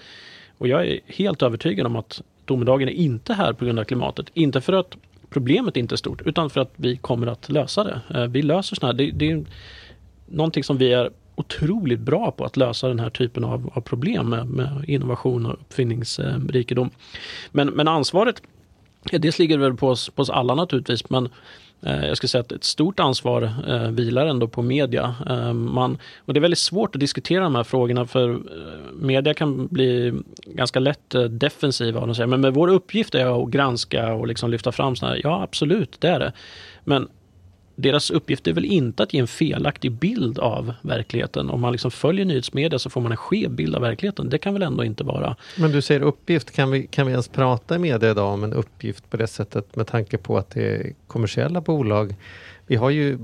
[0.57, 4.25] Och jag är helt övertygad om att domedagen är inte här på grund av klimatet.
[4.33, 4.97] Inte för att
[5.29, 8.01] problemet inte är stort utan för att vi kommer att lösa det.
[8.15, 9.45] Eh, vi löser sådana här, det, det är
[10.25, 14.29] någonting som vi är otroligt bra på att lösa den här typen av, av problem
[14.29, 16.89] med, med innovation och uppfinningsrikedom.
[17.51, 18.41] Men, men ansvaret,
[19.11, 21.29] ja, dels ligger det väl på oss, på oss alla naturligtvis, men
[21.81, 25.15] eh, jag skulle säga att ett stort ansvar eh, vilar ändå på media.
[25.29, 28.39] Eh, man, och det är väldigt svårt att diskutera de här frågorna för eh,
[28.93, 30.13] media kan bli
[30.45, 31.99] ganska lätt eh, defensiva.
[31.99, 35.15] Och de säger, men, men vår uppgift är att granska och liksom lyfta fram sådana
[35.15, 35.21] här.
[35.23, 36.33] Ja, absolut, det är det.
[36.83, 37.07] Men
[37.81, 41.49] deras uppgift är väl inte att ge en felaktig bild av verkligheten.
[41.49, 44.29] Om man liksom följer nyhetsmedia så får man en skev bild av verkligheten.
[44.29, 45.35] Det kan väl ändå inte vara.
[45.57, 48.53] Men du säger uppgift, kan vi, kan vi ens prata i media idag om en
[48.53, 52.15] uppgift på det sättet med tanke på att det är kommersiella bolag?
[52.67, 53.17] Vi har ju,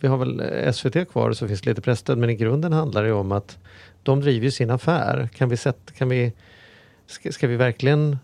[0.00, 0.42] vi har väl
[0.74, 3.58] SVT kvar så finns det lite pressstöd men i grunden handlar det om att
[4.02, 5.28] de driver sin affär.
[5.34, 6.32] Kan vi sätta, kan vi,
[7.06, 8.18] ska, ska vi verkligen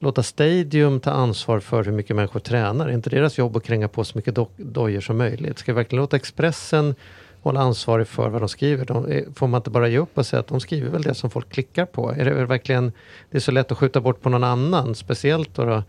[0.00, 2.88] låta Stadium ta ansvar för hur mycket människor tränar?
[2.88, 5.58] Är inte deras jobb att kränga på så mycket do- dojor som möjligt?
[5.58, 6.94] Ska vi verkligen låta Expressen
[7.42, 8.84] hålla ansvarig för vad de skriver?
[8.84, 11.14] De, eh, får man inte bara ge upp och säga att de skriver väl det
[11.14, 12.10] som folk klickar på?
[12.12, 12.92] Är det verkligen,
[13.30, 15.82] det är så lätt att skjuta bort på någon annan, speciellt då, då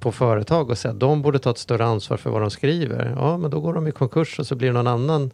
[0.00, 3.14] på företag och säga att de borde ta ett större ansvar för vad de skriver.
[3.16, 5.30] Ja, men då går de i konkurs och så blir det någon annan.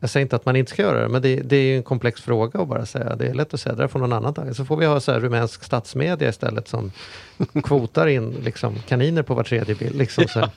[0.00, 1.82] Jag säger inte att man inte ska göra det, men det, det är ju en
[1.82, 3.16] komplex fråga att bara säga.
[3.16, 4.54] Det är lätt att säga, det där får någon annan ta.
[4.54, 6.92] Så får vi ha så här rumänsk statsmedia istället som
[7.64, 9.94] kvotar in liksom, kaniner på var tredje bild.
[9.94, 10.50] Liksom, så här.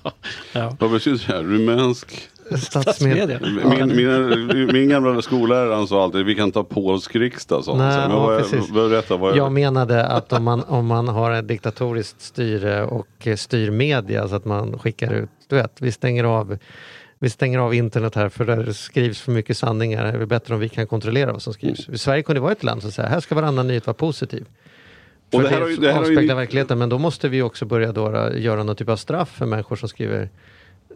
[0.53, 0.75] Ja.
[0.79, 1.43] Vad betyder det här?
[1.43, 2.29] Rumänsk?
[2.57, 3.39] Statsmedia.
[3.41, 7.63] Min, min, min gamla skollärare han sa alltid vi kan ta polsk riksdag.
[7.67, 7.77] han.
[7.77, 8.69] Nej, Så, men ja, vad, precis.
[8.69, 13.27] vad, berätta, vad, Jag menade att om man, om man har ett diktatoriskt styre och
[13.37, 16.57] styr media så att man skickar ut, du vet, vi stänger av
[17.23, 20.03] vi stänger av internet här för där skrivs för mycket sanningar.
[20.03, 21.87] Det är bättre om vi kan kontrollera vad som skrivs.
[21.87, 21.97] Mm.
[21.97, 24.45] Sverige kunde vara ett land som säger här ska varannan nyhet vara positiv.
[25.31, 26.79] Och För det här det, har ju- det här har ju- avspeglar verkligheten.
[26.79, 29.75] Men då måste vi också börja då då göra någon typ av straff för människor
[29.75, 30.29] som skriver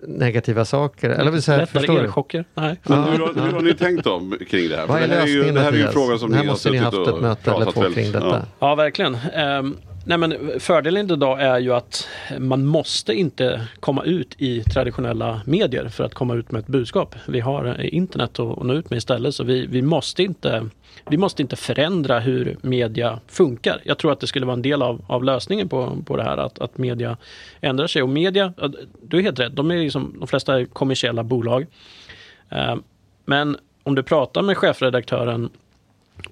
[0.07, 1.09] negativa saker.
[1.09, 2.03] Eller vill säga, förstår Lättare du?
[2.03, 2.45] elchocker?
[2.53, 2.79] Nej.
[2.83, 4.87] Men hur, har- hur har ni tänkt om kring det här?
[4.87, 6.47] Vad är det här är ju, det här är ju en fråga som Här ni
[6.47, 8.45] har måste ni suttit haft ett och möte eller pratat två väldigt- kring detta.
[8.59, 8.67] Ja.
[8.67, 9.15] Ja, verkligen.
[9.33, 12.07] Ehm, nej, men fördelen idag är ju att
[12.39, 17.15] man måste inte komma ut i traditionella medier för att komma ut med ett budskap.
[17.27, 20.69] Vi har eh, internet att nå ut med istället så vi, vi, måste inte,
[21.09, 23.81] vi måste inte förändra hur media funkar.
[23.83, 26.37] Jag tror att det skulle vara en del av, av lösningen på, på det här
[26.37, 27.17] att, att media
[27.61, 28.03] ändrar sig.
[28.03, 28.53] Och media,
[29.01, 31.65] du är helt rätt, de, är liksom, de flesta är kommersiella bolag.
[32.49, 32.75] Eh,
[33.25, 35.49] men om du pratar med chefredaktören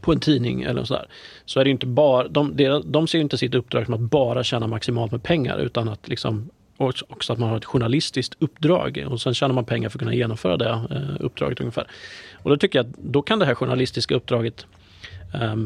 [0.01, 1.05] på en tidning eller sådär.
[1.45, 4.43] Så är det inte bara, de, de, ser ju inte sitt uppdrag som att bara
[4.43, 9.05] tjäna maximalt med pengar utan att liksom också också att man har ett journalistiskt uppdrag
[9.09, 11.87] och sen tjänar man pengar för att kunna genomföra det eh, uppdraget ungefär.
[12.33, 14.65] Och då tycker jag att då kan det här journalistiska uppdraget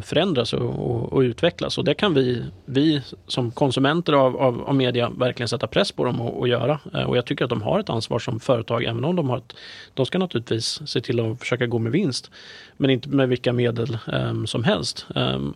[0.04, 4.76] förändras och, och, och utvecklas och det kan vi, vi som konsumenter av, av, av
[4.76, 6.80] media verkligen sätta press på dem och göra.
[6.94, 9.38] Eh, och jag tycker att de har ett ansvar som företag även om de har
[9.38, 9.54] ett,
[9.94, 12.32] de ska naturligtvis se till att försöka gå med vinst
[12.78, 15.06] men inte med vilka medel ehm, som helst.
[15.16, 15.54] Ehm,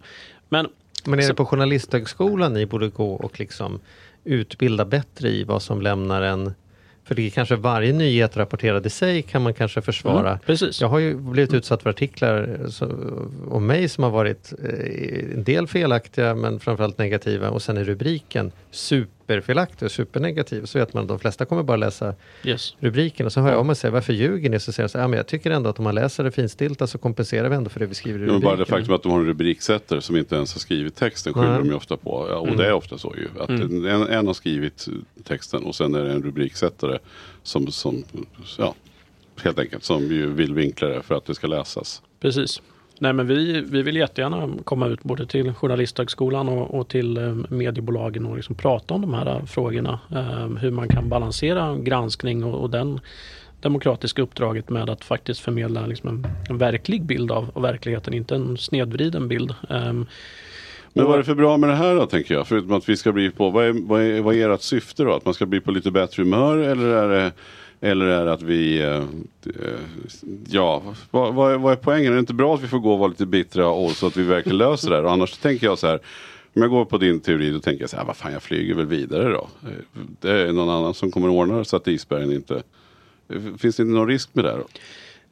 [0.50, 0.68] men
[1.06, 3.80] Men är det på Journalisthögskolan ni borde gå och liksom
[4.24, 6.54] utbilda bättre i vad som lämnar en...
[7.06, 10.30] För det kanske varje nyhet rapporterad i sig kan man kanske försvara.
[10.30, 10.82] Mm, precis.
[10.82, 12.86] Jag har ju blivit utsatt för artiklar så,
[13.50, 17.84] om mig som har varit eh, en del felaktiga men framförallt negativa och sen är
[17.84, 18.52] rubriken
[19.28, 20.66] superfelaktig och supernegativ.
[20.66, 22.76] Så vet man att de flesta kommer bara läsa Yes.
[22.80, 24.60] rubriken och så hör jag om och säger varför ljuger ni?
[24.60, 26.32] Så säger jag så här, ja, men jag tycker ändå att om man läser det
[26.32, 28.50] finstilta så kompenserar vi ändå för det vi skriver i Ja, men rubriken.
[28.50, 31.58] bara det faktum att de har en rubriksättare som inte ens har skrivit texten skyller
[31.58, 32.28] de ju ofta på.
[32.30, 33.42] Ja, och det är ofta så ju.
[33.42, 34.88] Att en, en har skrivit
[35.24, 36.98] texten och sen är det en rubriksättare
[37.44, 38.04] som, som
[38.58, 38.76] ja,
[39.44, 42.02] helt enkelt som ju vill vinkla det för att det ska läsas.
[42.20, 42.62] Precis.
[43.04, 47.36] Nej, men vi, vi vill jättegärna komma ut både till Journalisthögskolan och, och till eh,
[47.50, 50.00] mediebolagen och liksom prata om de här eh, frågorna.
[50.12, 53.00] Eh, hur man kan balansera granskning och, och den,
[53.62, 58.36] demokratiska uppdraget med att faktiskt förmedla liksom en, en verklig bild av, av verkligheten, inte
[58.36, 59.54] en snedvriden bild.
[59.70, 60.06] Um,
[60.94, 62.48] Men vad är det för bra med det här då tänker jag?
[62.48, 65.14] Förutom att vi ska bli på, vad är, vad är, vad är ert syfte då?
[65.14, 67.32] Att man ska bli på lite bättre humör eller är det
[67.84, 69.04] eller är det att vi, eh,
[69.46, 69.80] eh,
[70.48, 72.12] ja, vad, vad, är, vad är poängen?
[72.12, 74.18] Är det inte bra att vi får gå och vara lite bittra och så att
[74.18, 75.04] vi verkligen löser det här?
[75.04, 76.00] Och annars tänker jag så här,
[76.54, 78.76] om jag går på din teori då tänker jag så här, vad fan jag flyger
[78.76, 79.48] väl vidare då.
[79.64, 82.64] Eh, det är någon annan som kommer ordna det så att isbergen inte,
[83.58, 84.68] finns det inte någon risk med det då?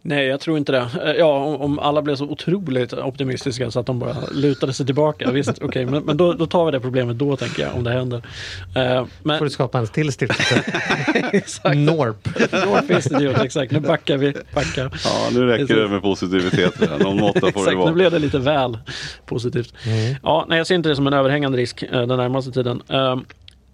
[0.04, 0.88] Nej, jag tror inte det.
[1.06, 4.86] Eh, Ja, om, om alla blev så otroligt optimistiska så att de bara lutade sig
[4.86, 5.32] tillbaka.
[5.32, 7.92] Visst, okej, men, men då, då tar vi det problemet då tänker jag, om det
[7.92, 8.22] händer.
[8.76, 10.56] Eh, men, får du skapa en till stiftelse.
[11.76, 12.28] Norp.
[12.52, 13.72] North Institute, exakt.
[13.72, 14.34] Nu backar vi.
[14.54, 14.92] Backar.
[15.04, 17.00] Ja, nu räcker det med positivitet.
[17.00, 17.92] Någon måtta får det Exakt, nu vara.
[17.94, 18.78] blev det lite väl
[19.26, 19.74] positivt.
[20.24, 22.82] Ja, nej, jag ser inte det som en överhängande risk eh, den närmaste tiden.
[22.90, 23.18] Eh,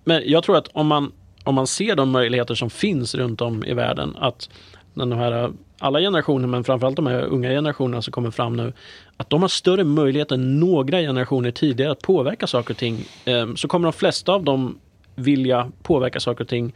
[0.03, 1.11] men jag tror att om man,
[1.43, 4.49] om man ser de möjligheter som finns runt om i världen, att
[4.93, 8.73] när de här, alla generationer, men framförallt de här unga generationerna som kommer fram nu,
[9.17, 13.53] att de har större möjlighet än några generationer tidigare att påverka saker och ting, eh,
[13.55, 14.79] så kommer de flesta av dem
[15.15, 16.73] vilja påverka saker och ting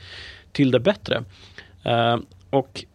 [0.52, 1.24] till det bättre.
[1.84, 2.18] Eh,
[2.50, 2.86] och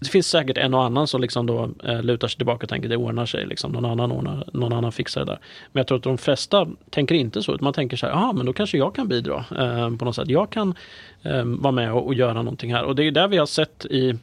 [0.00, 2.88] det finns säkert en och annan som liksom då eh, lutar sig tillbaka och tänker
[2.88, 3.46] det ordnar sig.
[3.46, 3.72] Liksom.
[3.72, 5.38] Någon, annan ordnar, någon annan fixar det där.
[5.72, 7.54] Men jag tror att de flesta tänker inte så.
[7.54, 10.16] utan Man tänker så här, ja men då kanske jag kan bidra eh, på något
[10.16, 10.28] sätt.
[10.28, 10.74] Jag kan
[11.22, 12.84] eh, vara med och, och göra någonting här.
[12.84, 14.14] Och det är där vi har sett i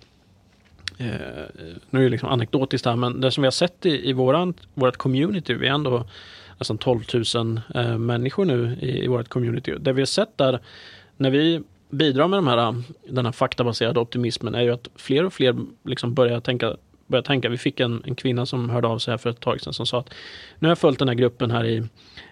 [0.97, 1.07] Eh,
[1.89, 4.53] nu är det liksom anekdotiskt här, men det som vi har sett i, i våran,
[4.73, 6.05] vårt community, vi är ändå
[6.57, 7.03] nästan 12
[7.35, 9.73] 000 eh, människor nu i, i vårt community.
[9.79, 10.59] Det vi har sett där,
[11.17, 12.75] när vi bidrar med de här,
[13.09, 16.75] den här faktabaserade optimismen, är ju att fler och fler liksom börjar tänka
[17.07, 17.49] börjar tänka.
[17.49, 19.85] Vi fick en, en kvinna som hörde av sig här för ett tag sedan som
[19.85, 20.13] sa att
[20.59, 21.83] nu har jag följt den här gruppen här i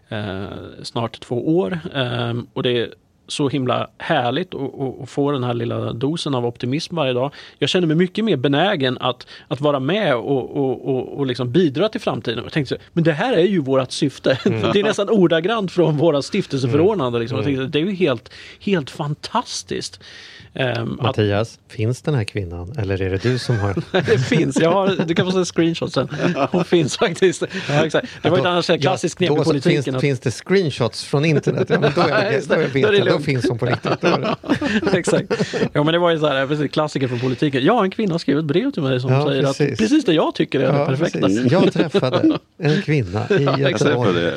[0.09, 0.45] eh,
[0.83, 2.93] snart två år eh, och det
[3.27, 7.31] så himla härligt att- att att få den här lilla dosen av optimism varje dag.
[7.59, 11.51] Jag känner mig mycket mer benägen att, att vara med och, och, och, och liksom
[11.51, 12.43] bidra till framtiden.
[12.43, 14.37] Jag tänkte så, men det här är ju vårt syfte.
[14.73, 17.21] Det är nästan ordagrant från våra stiftelseförordnanden.
[17.21, 17.37] Liksom.
[17.37, 19.99] Jag tänkte, det är ju helt, helt fantastiskt.
[20.59, 23.75] Att, Mattias, finns den här kvinnan eller är det du som har...
[23.91, 26.09] det finns, jag har, du kan få se en screenshot sen.
[26.51, 27.43] Hon finns faktiskt.
[28.21, 29.83] Det var ett annars klassiskt knep då i politiken.
[29.83, 31.67] Finns, att- finns det screenshots från internet?
[31.69, 32.07] Ja, men då, är
[32.49, 32.81] då det.
[32.81, 34.01] Då är det då finns hon på riktigt.
[34.01, 34.35] Det.
[34.97, 35.55] Exakt.
[35.73, 37.63] Ja men det var ju så här, precis, klassiker från politiken.
[37.65, 39.71] Ja, en kvinna skrev ett brev till mig som Ja, säger precis.
[39.71, 41.19] att precis det jag tycker är det Ja, perfekta.
[41.19, 41.51] precis.
[41.51, 44.31] Jag träffade en kvinna i Jag Göteborg.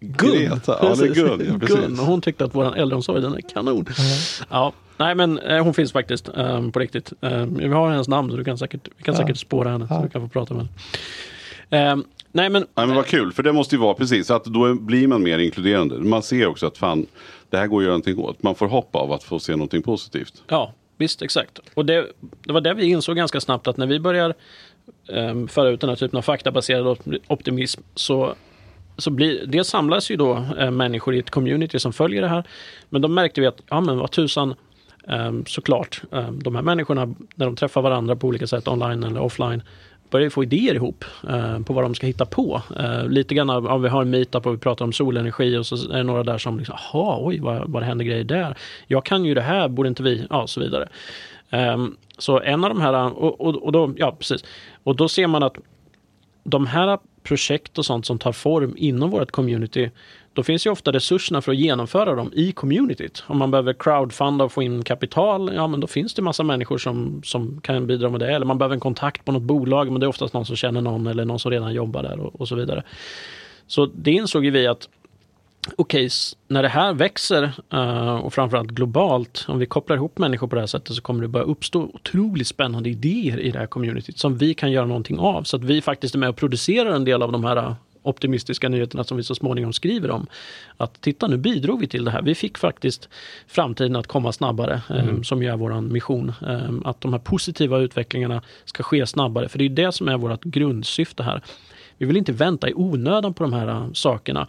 [0.00, 0.32] Gun.
[0.32, 0.78] Greta.
[0.82, 1.46] Ja, det är Gun.
[1.52, 1.76] Ja, precis.
[1.76, 1.98] Gun.
[1.98, 3.86] Hon tyckte att vår äldreomsorg den är kanon.
[4.50, 7.12] Ja, nej men eh, hon finns faktiskt eh, på riktigt.
[7.20, 9.20] Eh, vi har hennes namn så du kan säkert, vi kan Ja.
[9.20, 10.66] säkert spåra henne så du kan få prata med
[11.70, 11.90] henne.
[11.92, 11.96] Eh,
[12.32, 15.06] nej men, Nej, men vad kul, för det måste ju vara precis, att då blir
[15.08, 15.98] man mer inkluderande.
[15.98, 17.06] Man ser också att fan,
[17.50, 18.42] det här går att göra någonting åt.
[18.42, 20.42] Man får hopp av att få se någonting positivt.
[20.48, 21.60] Ja, visst exakt.
[21.74, 24.34] Och det, det var det vi insåg ganska snabbt att när vi börjar
[25.08, 28.34] um, föra ut den här typen av faktabaserad optimism så,
[28.98, 32.44] så blir, det samlas ju då eh, människor i ett community som följer det här.
[32.88, 34.54] Men då märkte vi att, ja men vad tusan,
[35.08, 39.20] um, såklart, um, de här människorna när de träffar varandra på olika sätt online eller
[39.20, 39.62] offline
[40.10, 42.62] börjar få idéer ihop eh, på vad de ska hitta på.
[42.78, 45.66] Eh, lite grann av, av vi har en meetup och vi pratar om solenergi och
[45.66, 48.56] så är det några där som liksom, jaha, oj vad, vad det händer grejer där.
[48.86, 50.26] Jag kan ju det här, borde inte vi?
[50.30, 50.88] Ja, så vidare.
[51.50, 51.86] Eh,
[52.18, 54.44] så en av de här, och, och, och då, ja precis.
[54.82, 55.56] Och då ser man att
[56.44, 59.90] de här projekt och sånt som tar form inom vårt community,
[60.36, 63.24] då finns ju ofta resurserna för att genomföra dem i communityt.
[63.26, 66.78] Om man behöver crowdfunda och få in kapital, ja men då finns det massa människor
[66.78, 68.34] som, som kan bidra med det.
[68.34, 70.80] Eller man behöver en kontakt på något bolag, men det är oftast någon som känner
[70.80, 72.82] någon eller någon som redan jobbar där och, och så vidare.
[73.66, 74.88] Så det insåg ju vi att
[75.76, 76.10] okej, okay,
[76.48, 80.62] när det här växer eh, och framförallt globalt, om vi kopplar ihop människor på det
[80.62, 84.36] här sättet så kommer det börja uppstå otroligt spännande idéer i det här communityt som
[84.36, 85.42] vi kan göra någonting av.
[85.42, 87.74] Så att vi faktiskt är med och producerar en del av de här
[88.06, 90.26] optimistiska nyheterna som vi så småningom skriver om.
[90.76, 92.22] Att titta, nu bidrog vi till det här.
[92.22, 93.08] Vi fick faktiskt
[93.46, 96.32] framtiden att komma snabbare, eh, som ju är vår mission.
[96.46, 100.16] Eh, att de här positiva utvecklingarna ska ske snabbare, för det är det som är
[100.16, 101.42] vårt grundsyfte här.
[101.98, 104.46] Vi vill inte vänta i onödan på de här eh, sakerna.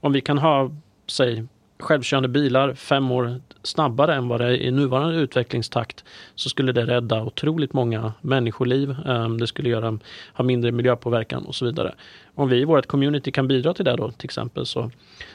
[0.00, 0.70] Om vi kan ha,
[1.06, 1.44] säg,
[1.78, 6.86] självkörande bilar fem år snabbare än vad det är i nuvarande utvecklingstakt så skulle det
[6.86, 8.96] rädda otroligt många människoliv.
[9.06, 9.98] Ehm, det skulle göra,
[10.32, 11.94] ha mindre miljöpåverkan och så vidare.
[12.34, 14.90] Om vi i vårt community kan bidra till det då till exempel så,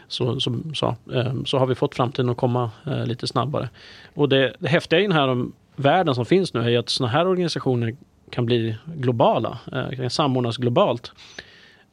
[0.07, 3.69] så, så, så, ehm, så har vi fått framtiden att komma eh, lite snabbare.
[4.13, 7.13] Och det, det häftiga i den här um, världen som finns nu är att sådana
[7.13, 7.95] här organisationer
[8.29, 11.11] kan bli globala, eh, kan samordnas globalt.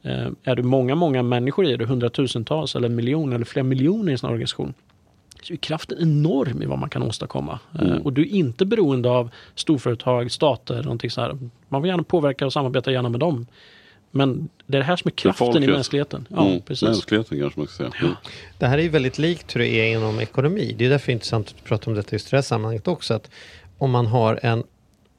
[0.03, 4.11] Eh, är du många, många människor i det, hundratusentals eller miljoner eller flera miljoner i
[4.11, 4.73] en sån organisation,
[5.43, 7.59] så är kraften enorm i vad man kan åstadkomma.
[7.81, 11.37] Eh, och du är inte beroende av storföretag, stater, någonting så här.
[11.69, 13.47] Man vill gärna påverka och samarbeta gärna med dem.
[14.11, 16.27] Men det är det här som är kraften i mänskligheten.
[16.29, 16.61] Ja, Mm.
[16.61, 16.87] precis.
[16.87, 17.91] Mänskligheten kanske man ska säga.
[18.01, 18.13] Mm.
[18.57, 20.75] Det här är ju väldigt likt hur det är inom ekonomi.
[20.77, 22.87] Det är därför det är intressant att prata om detta just i det här sammanhanget
[22.87, 23.13] också.
[23.13, 23.29] Att
[23.77, 24.63] om man har en,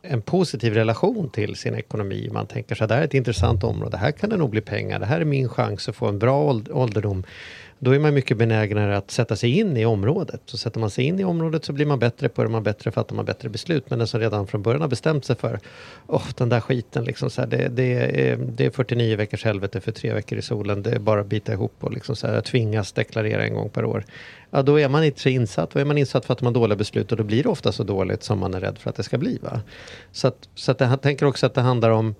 [0.08, 3.64] en positiv relation till sin ekonomi, man tänker så här, det här är ett intressant
[3.64, 6.18] område, här kan det nog bli pengar, det här är min chans att få en
[6.18, 7.24] bra ålderdom.
[7.78, 10.40] Då är man mycket benägnare att sätta sig in i området.
[10.44, 12.90] Så sätter man sig in i området så blir man bättre på det, man bättre
[12.90, 13.90] fattar man bättre beslut.
[13.90, 15.60] Men den som redan från början har bestämt sig för,
[16.06, 19.80] åh den där skiten, liksom så här, det, det, är, det är 49 veckors helvete
[19.80, 22.40] för tre veckor i solen, det är bara att bita ihop och liksom så här,
[22.40, 24.04] tvingas deklarera en gång per år.
[24.50, 25.70] Ja, då är man inte så insatt.
[25.70, 27.82] Då är man insatt för att man dåliga beslut och då blir det ofta så
[27.82, 29.38] dåligt som man är rädd för att det ska bli.
[29.42, 29.60] Va?
[30.12, 32.14] Så, att, så att jag tänker också att det handlar om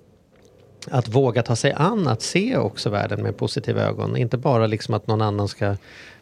[0.91, 4.17] att våga ta sig an, att se också världen med positiva ögon.
[4.17, 5.75] Inte bara liksom att någon annan ska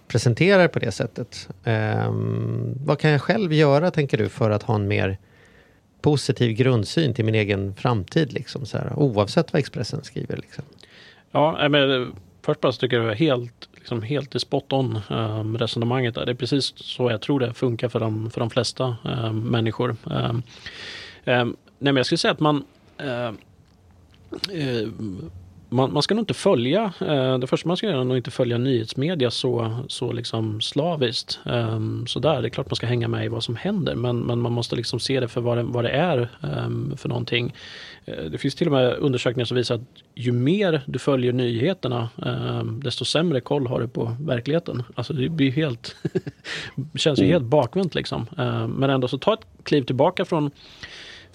[0.07, 1.49] presentera det på det sättet.
[1.63, 5.17] Um, vad kan jag själv göra, tänker du, för att ha en mer
[6.01, 8.33] positiv grundsyn till min egen framtid?
[8.33, 10.37] Liksom, så här, oavsett vad Expressen skriver.
[10.37, 10.63] Liksom.
[11.31, 12.07] Ja, men eh,
[12.41, 16.15] först bara så tycker jag det är helt, liksom, helt i spot on um, resonemanget
[16.15, 16.25] där.
[16.25, 19.95] Det är precis så jag tror det funkar för de, för de flesta um, människor.
[20.03, 20.43] Um, um,
[21.25, 22.63] nej, men jag skulle säga att man
[25.69, 28.31] man, man ska nog inte följa, eh, det första man ska göra är nog inte
[28.31, 31.39] följa nyhetsmedia så, så liksom slaviskt.
[31.45, 34.39] Um, sådär, det är klart man ska hänga med i vad som händer men, men
[34.39, 37.55] man måste liksom se det för vad det, vad det är um, för någonting.
[38.05, 39.81] Eh, det finns till och med undersökningar som visar att
[40.15, 44.83] ju mer du följer nyheterna um, desto sämre koll har du på verkligheten.
[44.95, 45.95] Alltså det blir helt,
[46.95, 48.25] känns ju helt bakvänt liksom.
[48.77, 50.51] Men ändå så ta ett kliv tillbaka från,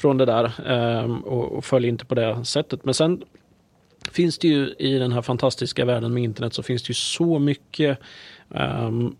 [0.02, 2.84] från det där ehm, och, och följ inte på det sättet.
[2.84, 3.22] Men sen
[4.12, 7.38] finns det ju i den här fantastiska världen med internet så finns det ju så
[7.38, 7.98] mycket
[8.48, 9.16] um,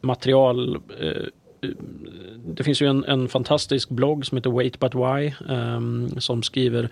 [0.00, 0.76] material.
[0.76, 1.26] Uh,
[2.46, 6.90] det finns ju en, en, fantastisk blogg som heter Wait But Why um, som skriver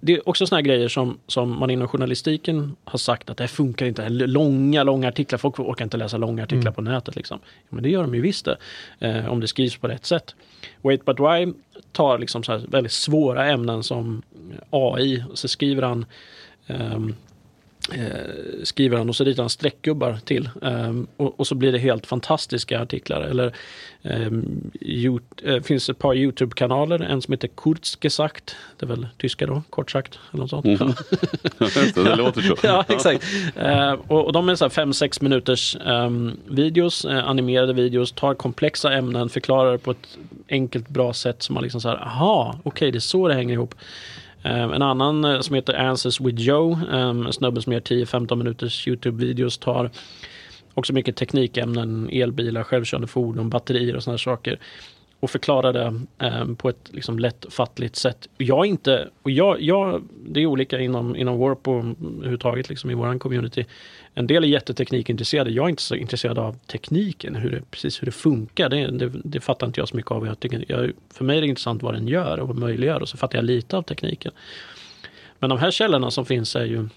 [0.00, 3.48] det är också såna grejer som, som man inom journalistiken har sagt att det här
[3.48, 4.08] funkar inte.
[4.08, 5.38] Långa, långa artiklar.
[5.38, 6.74] Folk orkar inte läsa långa artiklar mm.
[6.74, 7.16] på nätet.
[7.16, 7.38] Liksom.
[7.68, 8.56] Men det gör de ju visst det.
[8.98, 10.34] Eh, om det skrivs på rätt sätt.
[10.82, 11.52] Wait But Why
[11.92, 14.22] tar liksom så väldigt svåra ämnen som
[14.70, 15.24] AI.
[15.30, 16.06] Och så skriver han
[16.66, 17.14] Um,
[17.90, 20.50] eh, skriver han och så ritar han streckgubbar till.
[20.60, 23.20] Um, och, och, så blir det helt fantastiska artiklar.
[23.20, 23.54] Eller
[24.02, 27.00] um, you, uh, finns ett par Youtube-kanaler.
[27.00, 28.56] En som heter Kurzgesagt.
[28.78, 30.18] Det är väl tyska då, kort sagt.
[30.32, 30.64] Eller något sånt.
[30.66, 30.78] Mm.
[31.94, 32.56] det, låter så.
[32.62, 33.24] ja, exakt.
[33.62, 35.76] Uh, och, och, de är så 5-6 minuters
[36.46, 38.12] videos, uh, animerade videos.
[38.12, 40.18] Tar komplexa ämnen, förklarar det på ett
[40.48, 41.42] enkelt, bra sätt.
[41.42, 43.74] Som man liksom så här, aha, okej, okay, det är så det hänger ihop.
[44.42, 48.88] Ehm, en annan eh, som heter Answers with Joe, ehm, snubben som gör 10-15 minuters
[48.88, 49.90] Youtube-videos, tar
[50.74, 54.58] också mycket teknikämnen, elbilar, självkörande fordon, batterier och sådana saker
[55.22, 58.28] och förklara det eh, på ett liksom, lättfattligt sätt.
[58.38, 61.84] Jag inte, och jag, jag, det är olika inom, inom Warp och
[62.16, 63.64] överhuvudtaget liksom, i vår community.
[64.14, 65.50] En del är jätteteknikintresserade.
[65.50, 68.68] Jag är inte så intresserad av tekniken, hur det, precis hur det funkar.
[68.68, 70.26] Det, det, det fattar inte jag så mycket av.
[70.26, 73.08] Jag tycker, jag, för mig är det intressant vad den gör och vad möjliggör och
[73.08, 74.32] så fattar jag lite av tekniken.
[75.38, 76.88] Men de här källorna som finns är ju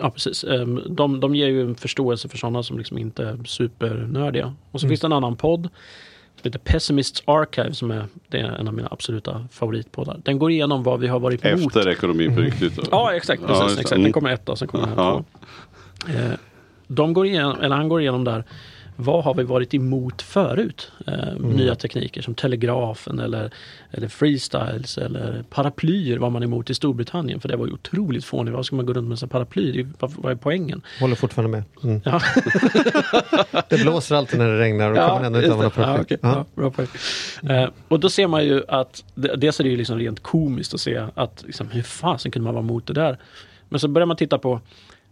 [0.00, 0.44] ja, precis.
[0.44, 4.54] Um, de, de ger ju en förståelse för sådana som liksom inte är supernördiga.
[4.70, 4.90] Och så mm.
[4.90, 5.68] finns det en annan podd
[6.42, 10.20] som heter Pessimists Archive som är, det är en av mina absoluta favoritpoddar.
[10.24, 11.76] Den går igenom vad vi har varit emot.
[11.76, 12.78] Efter ekonomin på riktigt?
[12.90, 13.46] Ja, exakt.
[13.46, 14.02] Precis, ja, exakt.
[14.02, 15.24] Den kommer ett och sen kommer den här två.
[16.86, 18.44] De går igenom, eller han går igenom där
[18.96, 20.92] vad har vi varit emot förut?
[21.06, 21.50] Eh, mm.
[21.50, 23.50] Nya tekniker som telegrafen eller,
[23.90, 28.54] eller freestyles eller paraplyer var man emot i Storbritannien för det var ju otroligt fånigt.
[28.54, 29.86] Vad ska man gå runt med en paraply?
[29.98, 30.82] Vad, är poängen?
[31.00, 31.64] Håller fortfarande med.
[31.90, 32.00] Mm.
[32.04, 32.20] Ja.
[33.68, 35.94] det blåser alltid när det regnar och ja, kommer ändå inte använda paraply.
[35.94, 36.18] Ja, okay.
[36.22, 36.44] ja.
[36.54, 36.88] bra poäng.
[37.48, 40.80] Eh, och då ser man ju att dels är det ju liksom rent komiskt att
[40.80, 43.18] se att liksom, hur fasen kunde man vara emot det där?
[43.68, 44.60] Men så börjar man titta på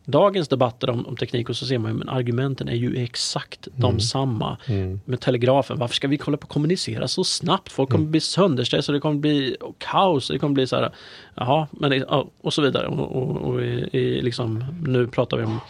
[0.04, 3.66] dagens debatter om, om teknik och så ser man ju, men argumenten är ju exakt
[3.66, 3.80] mm.
[3.80, 4.56] de samma.
[4.66, 5.00] Mm.
[5.04, 7.72] Med telegrafen, varför ska vi hålla på att kommunicera så snabbt?
[7.72, 8.10] Folk kommer mm.
[8.10, 10.90] bli sönderstressade, det kommer bli kaos, det kommer bli så här,
[11.34, 12.04] jaha, men
[12.40, 12.86] och så vidare.
[12.86, 15.60] Och, och, och i, i, liksom, nu pratar vi om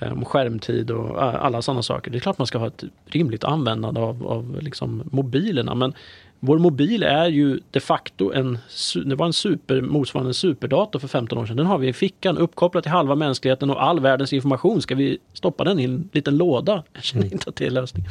[0.00, 2.10] om skärmtid och alla sådana saker.
[2.10, 5.92] Det är klart man ska ha ett rimligt användande av, av liksom mobilerna men
[6.40, 8.58] vår mobil är ju de facto en,
[9.04, 11.56] det var en super, motsvarande en superdator för 15 år sedan.
[11.56, 14.82] Den har vi i fickan uppkopplad till halva mänskligheten och all världens information.
[14.82, 16.82] Ska vi stoppa den i en liten låda?
[16.92, 18.10] Jag känner inte att det är lösningen.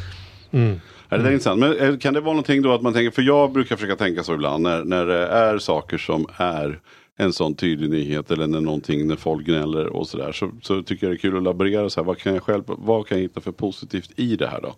[0.51, 0.79] Mm.
[1.09, 1.59] Är det är intressant.
[1.59, 4.23] Men eh, kan det vara någonting då att man tänker, för jag brukar försöka tänka
[4.23, 6.79] så ibland när, när det är saker som är
[7.17, 10.31] en sån tydlig nyhet eller när någonting, när folk gnäller och sådär.
[10.31, 12.63] Så, så tycker jag det är kul att laborera så här, vad kan jag själv,
[12.67, 14.75] vad kan jag hitta för positivt i det här då?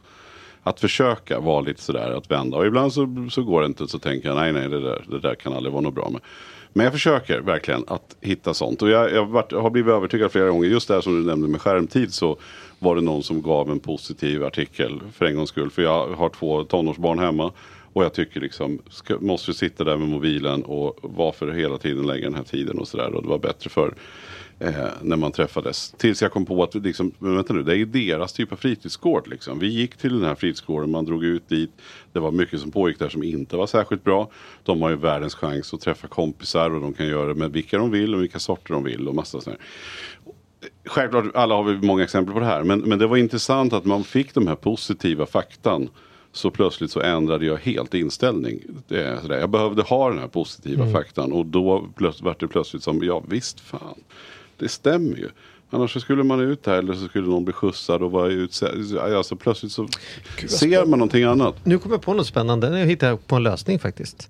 [0.68, 4.00] Att försöka vara lite sådär att vända och ibland så, så går det inte så
[4.00, 6.22] tänker jag nej nej det där, det där kan aldrig vara något bra med.
[6.74, 8.82] Men jag försöker verkligen att hitta sånt.
[8.82, 10.68] Och jag, jag har, varit, har blivit övertygad flera gånger.
[10.68, 12.38] Just det här som du nämnde med skärmtid så
[12.80, 15.70] var det någon som gav en positiv artikel för en gångs skull.
[15.70, 17.52] För jag har två tonårsbarn hemma.
[17.94, 22.24] Och jag tycker liksom, ska, måste sitta där med mobilen och varför hela tiden lägga
[22.24, 23.16] den här tiden och sådär.
[23.16, 23.94] Och det var bättre för
[24.60, 25.92] eh, när man träffades.
[25.98, 29.28] Tills jag kom på att liksom, vänta nu, det är deras typ av fritidsgård.
[29.28, 29.60] Liksom.
[29.60, 31.72] Vi gick till den här fritidsgården, man drog ut dit.
[32.14, 34.30] Det var mycket som pågick där som inte var särskilt bra.
[34.64, 37.78] De har ju världens chans att träffa kompisar och de kan göra det med vilka
[37.78, 39.60] de vill och vilka sorter de vill och massa sådär.
[40.86, 42.64] Självklart, alla har vi många exempel på det här.
[42.64, 45.90] Men, men det var intressant att man fick de här positiva faktan.
[46.32, 48.60] Så plötsligt så ändrade jag helt inställning.
[48.88, 49.40] Det sådär.
[49.40, 51.32] Jag behövde ha den här positiva faktan.
[51.32, 53.96] Och då plötsligt, var det plötsligt som, ja visst fan.
[54.58, 55.30] Det stämmer ju.
[55.70, 58.72] Annars så skulle man ut här eller så skulle någon bli skjutsad och vara utsatt.
[59.02, 59.88] Alltså plötsligt så
[60.48, 61.56] ser man någonting annat.
[61.66, 62.70] Nu kommer jag på något spännande.
[62.70, 64.30] Nu hittar jag på en lösning faktiskt.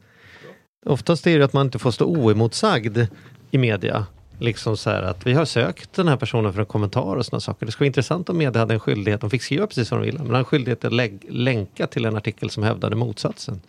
[0.86, 2.98] Oftast är det att man inte får stå oemotsagd
[3.52, 4.06] i media.
[4.40, 7.40] Liksom så här att vi har sökt den här personen för en kommentar och sådana
[7.42, 7.66] saker.
[7.66, 10.06] Det skulle vara intressant om media hade en skyldighet, de fick skriva precis vad de
[10.06, 13.62] ville, men hade en skyldighet att lä- länka till en artikel som hävdade motsatsen.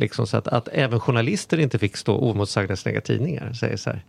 [0.00, 3.52] Liksom så att, att även journalister inte fick stå oemotsagda i sina tidningar.
[3.52, 4.04] Säger så här,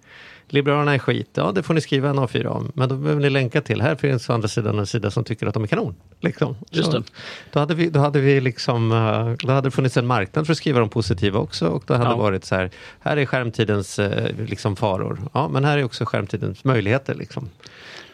[0.48, 2.72] Liberalerna är skit, ja det får ni skriva en A4 om.
[2.76, 5.48] Men då behöver ni länka till, här finns å andra sidan en sida som tycker
[5.48, 5.96] att de är kanon.
[6.20, 6.56] Liksom.
[6.70, 7.04] Just det.
[7.52, 10.52] Då hade vi, då hade vi liksom, eh, då hade det funnits en marknad för
[10.54, 11.68] att skriva de positiva också.
[11.68, 12.16] Och då hade Ja.
[12.16, 12.70] det varit så här,
[13.00, 15.20] här är skärmtidens eh, liksom faror.
[15.34, 17.16] Ja, men här är också skärmtidens möjligheter.
[17.16, 17.50] Liksom.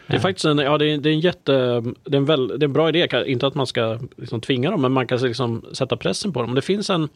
[0.06, 1.52] Det är faktiskt en, ja, det är, det är en jätte,
[2.04, 4.70] det är en, väl, det är en bra idé, inte att man ska liksom tvinga
[4.70, 6.54] dem, men man kan liksom sätta pressen på dem.
[6.54, 7.08] Det finns en,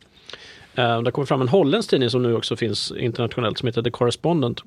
[0.75, 3.91] eh, har kommer fram en holländsk tidning som nu också finns internationellt som heter The
[3.91, 4.63] Correspondent.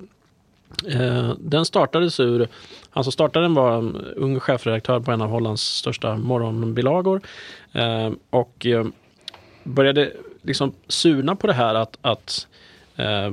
[0.87, 2.49] Eh, den startades ur, alltså
[2.89, 7.21] han som startade den var en ung chefredaktör på en av Hollands största morgonbilagor.
[7.71, 8.85] Eh, och eh,
[9.63, 12.47] började liksom surna på det här att, att
[12.95, 13.31] eh,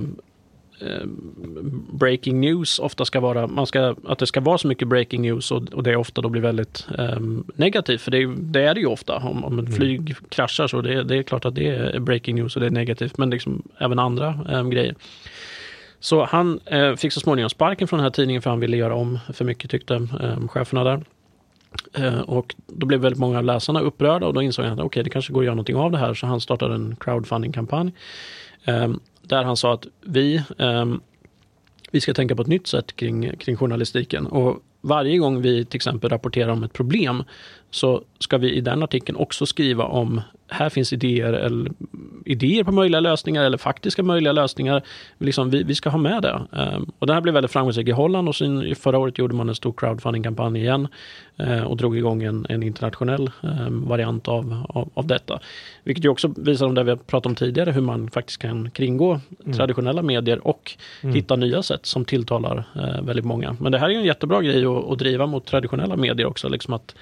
[1.93, 5.51] breaking news ofta ska vara, man ska, att det ska vara så mycket breaking news
[5.51, 8.01] och, och det ofta då blir väldigt ehm, negativt.
[8.01, 9.17] För det, är- det är det ju ofta.
[9.17, 12.57] Om, om ett flyg kraschar så det, det är klart att det är breaking news
[12.57, 13.19] och det är negativt.
[13.19, 14.95] Men liksom även andra ehm, grejer.
[16.01, 18.95] Så han eh, fick så småningom sparken från den här tidningen för han ville göra
[18.95, 21.03] om för mycket tyckte eh, cheferna där.
[21.95, 25.03] Eh, och då blev väldigt många av läsarna upprörda och då insåg han att okej,
[25.05, 26.15] det kanske går att göra någonting av det här.
[26.15, 27.93] Så han startade en crowdfunding-kampanj.
[28.65, 28.89] Eh,
[29.23, 31.01] där han sa att vi, ehm,
[31.91, 34.27] vi ska tänka på ett nytt sätt kring, kring journalistiken.
[34.27, 37.25] Och varje gång vi till exempel rapporterar om ett problem
[37.73, 40.21] så ska vi i den artikeln också skriva om
[40.53, 41.73] här finns idéer, eller,
[42.25, 44.83] idéer på möjliga lösningar eller faktiska möjliga lösningar.
[45.19, 46.43] Liksom, vi, vi ska ha med det.
[46.53, 49.49] Ehm, och det här blev väldigt framgångsrikt i Holland och sen, förra året gjorde man
[49.49, 50.89] en stor crowdfunding-kampanj igen
[51.37, 55.41] eh, och drog igång en, en internationell ehm, variant av, av, av detta.
[55.85, 58.71] Vilket ju också visar om det vi har pratat om tidigare, hur man faktiskt kan
[58.71, 59.21] kringgå
[59.57, 63.57] traditionella medier och hitta nya sätt som tilltalar eh, väldigt många.
[63.61, 66.49] Men det här är en jättebra grej att, att driva mot traditionella medier också.
[66.49, 66.95] Liksom att,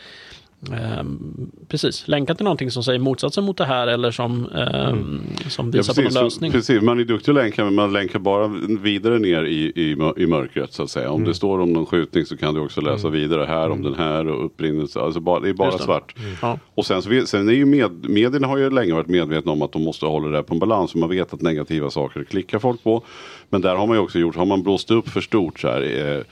[0.73, 5.71] ehm, precis, länka till någonting som säger motsatsen mot det här eller som, ehm, som
[5.71, 6.53] visar på någon precis, lösning.
[6.53, 8.47] precis, man är duktig att länka men man länkar bara
[8.81, 11.11] vidare ner i, i, i mörkret så att säga.
[11.11, 13.95] Om det står om någon skjutning så kan du också läsa vidare här om den
[13.95, 15.01] här och upprinnelse.
[15.01, 15.79] Alltså bara, det är bara det.
[15.79, 16.15] svart.
[16.43, 16.59] Ja.
[16.75, 19.73] Och sen, så, sen är ju med, medierna har ju länge varit medvetna om att
[19.73, 20.95] de måste hålla det här på en balans.
[20.95, 23.03] Man vet att negativa saker klickar folk på.
[23.49, 26.17] Men där har man ju också gjort, har man blåst upp för stort så här.
[26.17, 26.23] Eh,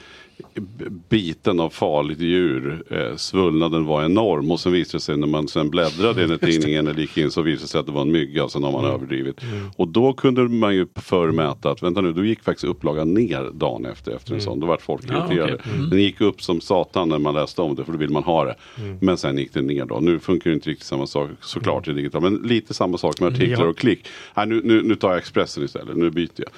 [1.08, 5.48] biten av farligt djur, eh, svullnaden var enorm och sen visade det sig när man
[5.48, 8.12] sen bläddrade i tidningen eller gick in så visade det sig att det var en
[8.12, 9.40] mygga och sen har man överdrivit.
[9.76, 13.86] Och då kunde man ju förmäta att vänta nu, då gick faktiskt upplagan ner dagen
[13.86, 14.60] efter efter en sån.
[14.60, 15.54] Då vart folk Ja, irriterade.
[15.54, 15.72] okej.
[15.76, 15.90] Mm.
[15.90, 18.44] Den gick upp som satan när man läste om det för då vill man ha
[18.44, 18.54] det.
[19.00, 20.00] Men sen gick det ner då.
[20.00, 22.22] Nu funkar det inte riktigt samma sak såklart i digital.
[22.22, 23.70] Men lite samma sak med artiklar Ja.
[23.70, 24.06] och klick.
[24.36, 25.96] Nej, nu, nu, nu tar jag Expressen istället.
[25.96, 26.48] Nu byter jag.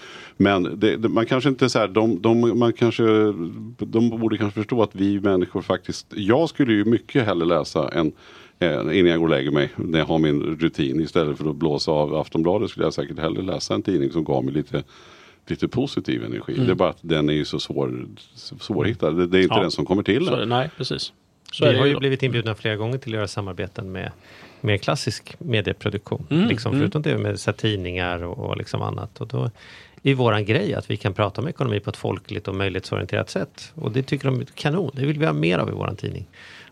[0.41, 3.03] Men det, det, man kanske inte så här, de, de, man kanske,
[3.79, 8.13] de borde kanske förstå att vi människor faktiskt, jag skulle ju mycket hellre läsa en
[8.59, 11.57] eh, innan jag går och lägger mig när jag har min rutin istället för att
[11.57, 14.83] blåsa av Aftonbladet skulle jag säkert hellre läsa en tidning som gav mig lite
[15.47, 16.55] lite positiv energi.
[16.57, 18.07] Det är bara att den är ju så svår,
[18.61, 19.11] svårhittad.
[19.11, 19.63] Det, det är inte Ja.
[19.63, 20.49] den som kommer till Så, den.
[20.49, 21.13] nej, precis.
[21.53, 21.99] Så Vi har ju då.
[21.99, 24.13] blivit inbjudna flera gånger till att göra samarbeten med
[24.61, 26.27] mer klassisk medieproduktion.
[26.31, 26.81] Mm, liksom, mm.
[26.83, 29.21] Förutom det med så tidningar och, och liksom annat.
[29.21, 29.51] Och då
[30.03, 33.73] är våran grej att vi kan prata om ekonomi på ett folkligt och möjlighetsorienterat sätt.
[33.75, 36.27] Och det tycker de är kanon, det vill vi ha mer av i våran tidning.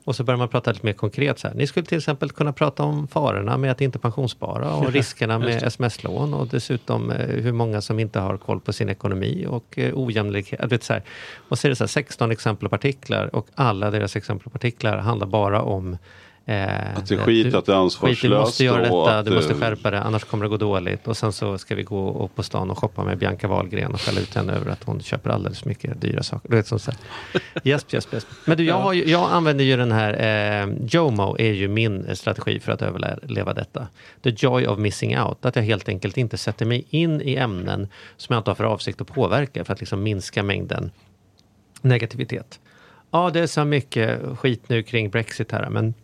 [0.08, 1.38] Och så börjar man prata lite mer konkret.
[1.38, 1.54] Så här.
[1.54, 5.62] Ni skulle till exempel kunna prata om farorna med att inte pensionsspara och riskerna med
[5.62, 9.92] sms-lån och dessutom eh, hur många som inte har koll på sin ekonomi och eh,
[9.94, 10.72] ojämlikhet.
[10.72, 11.02] Vet, så här.
[11.48, 14.56] Och så är det så här, 16 exempel på artiklar och alla deras exempel på
[14.56, 15.96] artiklar handlar bara om
[16.48, 19.52] Att det är skit, att det är ansvarslöst Skit, du måste göra detta, du måste
[19.52, 21.08] eh, skärpa det, annars kommer det gå dåligt.
[21.08, 24.00] Och sen så ska vi gå upp på stan och shoppa med Bianca Wahlgren och
[24.00, 26.48] skälla ut henne över att hon köper alldeles för mycket dyra saker.
[26.48, 26.88] Du vet, sånt.
[27.64, 28.26] Yes, yes, yes.
[28.44, 30.12] Men du, jag, har ju, jag använder ju den här,
[30.62, 33.88] eh, JOMO är ju min strategi för att överleva detta.
[34.22, 37.88] The joy of missing out, att jag helt enkelt inte sätter mig in i ämnen
[38.16, 40.90] som jag inte har för avsikt att påverka för att liksom minska mängden
[41.80, 42.60] negativitet.
[43.10, 45.94] Ja, det är så mycket skit nu kring Brexit här, men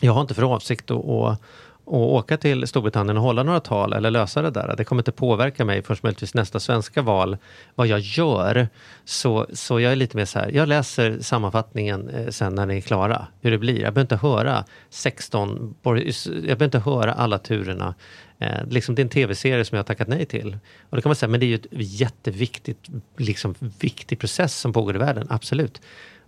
[0.00, 1.40] jag har inte för avsikt att, att,
[1.86, 4.74] att åka till Storbritannien och hålla några tal eller lösa det där.
[4.76, 7.36] Det kommer inte påverka mig förrän möjligtvis nästa svenska val,
[7.74, 8.68] vad jag gör.
[9.04, 12.76] Så, så jag är lite mer så här, jag läser sammanfattningen eh, sen när ni
[12.76, 13.74] är klara, hur det blir.
[13.80, 15.94] Jag behöver inte höra 16, jag
[16.24, 17.94] behöver inte höra alla turerna.
[18.38, 20.58] Eh, liksom det är en tv-serie som jag har tackat nej till.
[20.90, 24.72] Och då kan man säga, men det är ju ett jätteviktigt, liksom viktig process som
[24.72, 25.80] pågår i världen, absolut.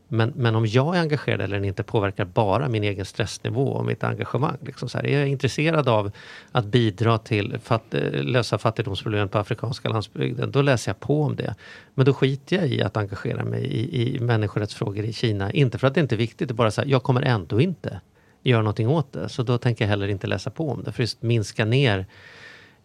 [0.09, 4.05] Men, men om jag är engagerad eller inte påverkar bara min egen stressnivå och mitt
[4.05, 4.57] engagemang.
[4.61, 6.11] Liksom så här, är jag intresserad av
[6.53, 11.55] att bidra till att lösa fattigdomsproblemen på afrikanska landsbygden, då läser jag på om det.
[11.95, 15.53] Men då skiter jag i att engagera mig i, i människorättsfrågor i Kina.
[15.53, 17.61] Inte för att det inte är viktigt, det är bara så här, jag kommer ändå
[17.61, 18.01] inte
[18.43, 19.29] göra någonting åt det.
[19.29, 22.07] Så då tänker jag heller inte läsa på om det, för just minska ner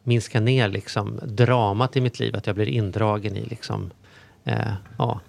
[0.04, 3.92] minska ner liksom dramat i mitt liv, att jag blir indragen i liksom,
[4.44, 5.20] eh, ja,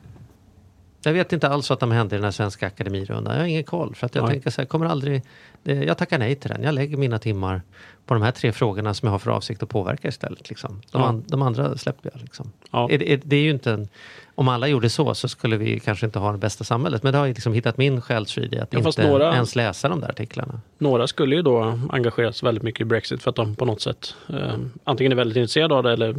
[1.09, 3.35] jag vet inte alls vad som hände i den här Svenska Akademirundan.
[3.35, 3.95] Jag har ingen koll.
[3.95, 4.33] För att jag Nej.
[4.33, 5.23] tänker så här, kommer aldrig...
[5.65, 6.63] det- Jag tackar nej till den.
[6.63, 7.63] Jag lägger mina timmar
[8.07, 10.49] på de här tre frågorna som jag har för avsikt att påverka istället.
[10.49, 10.81] Liksom.
[10.93, 11.09] De, Ja.
[11.09, 12.23] an, de andra släpper jag.
[12.23, 12.53] Liksom.
[12.71, 12.89] Ja.
[12.91, 13.89] Är, är, det är ju inte en,
[14.35, 17.03] om alla gjorde så, så skulle vi kanske inte ha det bästa samhället.
[17.03, 19.89] Men det har jag liksom hittat min själsfrid i att Ja, inte några- ens läsa
[19.89, 20.61] de där artiklarna.
[20.79, 24.15] Några skulle ju då engageras väldigt mycket i Brexit för att de på något sätt
[24.29, 24.55] eh,
[24.85, 26.15] antingen är väldigt intresserade av det eller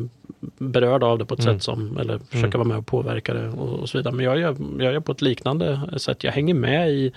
[0.58, 1.56] berörda av det på ett Mm.
[1.56, 4.14] sätt som, eller försöka vara med och påverka det och, och så vidare.
[4.16, 6.24] Men jag gör, jag gör på ett liknande sätt.
[6.24, 7.12] Jag hänger med i,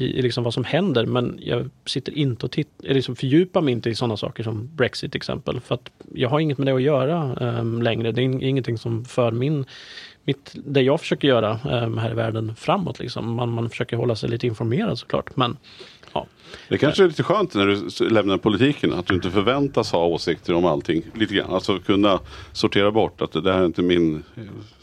[0.00, 3.60] i, i liksom vad som händer men jag sitter inte och titt, eller liksom fördjupar
[3.60, 5.60] mig inte i sådana saker som Brexit till exempel.
[5.60, 8.12] För att jag har inget med det att göra eh, längre.
[8.12, 9.64] Det är ing- ingenting som för min
[10.24, 12.98] mitt, det jag försöker göra eh, här i världen framåt.
[12.98, 13.34] Liksom.
[13.34, 15.36] Man, man försöker hålla sig lite informerad såklart.
[15.36, 15.56] Men
[16.12, 16.26] ja,
[16.68, 17.66] Det kanske är lite skönt när
[17.98, 21.02] du lämnar politiken att du inte förväntas ha åsikter om allting.
[21.14, 21.50] Lite grann.
[21.50, 22.20] Alltså kunna
[22.52, 24.22] sortera bort att det här är inte min,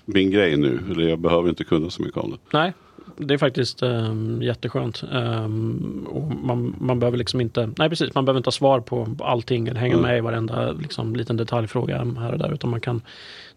[0.05, 0.79] min grej nu.
[0.91, 2.37] Eller jag behöver inte kunna så mycket om det.
[2.57, 2.73] Nej,
[3.17, 5.03] det är faktiskt um, jätteskönt.
[5.11, 9.15] Um, och man, man behöver liksom inte, nej precis, man behöver inte ha svar på
[9.19, 10.05] allting eller hänga Mm.
[10.09, 12.53] med i varenda liksom, liten detaljfråga här och där.
[12.53, 13.01] Utan man kan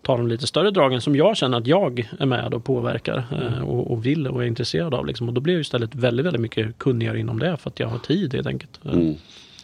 [0.02, 3.62] ta de lite större dragen som jag känner att jag är med och påverkar eh,
[3.68, 5.06] och, och vill och är intresserad av.
[5.06, 5.28] Liksom.
[5.28, 7.98] Och då blir jag istället väldigt, väldigt mycket kunnigare inom det för att jag har
[7.98, 8.80] tid helt enkelt.
[8.84, 9.14] Eh, Mm.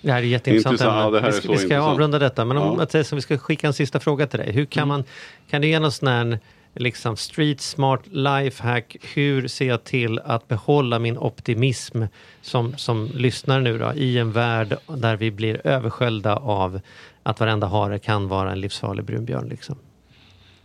[0.02, 0.72] Det här är jätteintressant.
[0.72, 0.96] Intressant.
[1.04, 2.82] Ja, det här vi är ska, vi ska avrunda detta, men om Ja.
[2.82, 4.52] att vi ska skicka en sista fråga till dig.
[4.52, 5.04] Hur kan man,
[5.50, 6.38] kan du ge någon sån här
[6.76, 8.96] liksom street smart lifehack?
[9.14, 12.02] Hur ser jag till att behålla min optimism
[12.42, 16.80] som, som lyssnar nu då, i en värld där vi blir översköljda av
[17.22, 19.76] att varenda hare kan vara en livsfarlig brunbjörn liksom?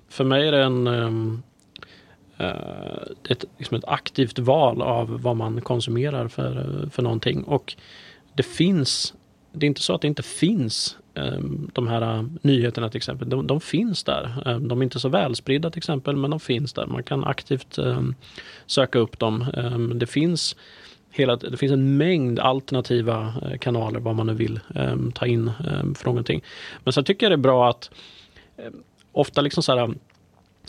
[0.09, 1.43] För mig är det en ehm,
[2.37, 7.43] eh, ett, liksom ett aktivt val av vad man konsumerar för, för någonting.
[7.43, 7.75] Och
[8.33, 9.13] det finns,
[9.51, 13.29] det är inte så att det inte finns Ehm, de här äh, nyheterna till exempel.
[13.29, 14.43] De, de finns där.
[14.45, 16.85] Ehm, de är inte så välspridda till exempel, men de finns där.
[16.85, 18.15] Man kan aktivt ehm,
[18.65, 19.45] söka upp dem.
[19.95, 20.55] Det finns
[21.13, 24.59] Hela, det finns en mängd alternativa eh, kanaler vad man nu vill
[25.13, 25.51] ta in
[25.95, 26.43] för någonting.
[26.83, 27.91] Men så tycker jag det är bra att
[29.11, 29.93] ofta liksom så här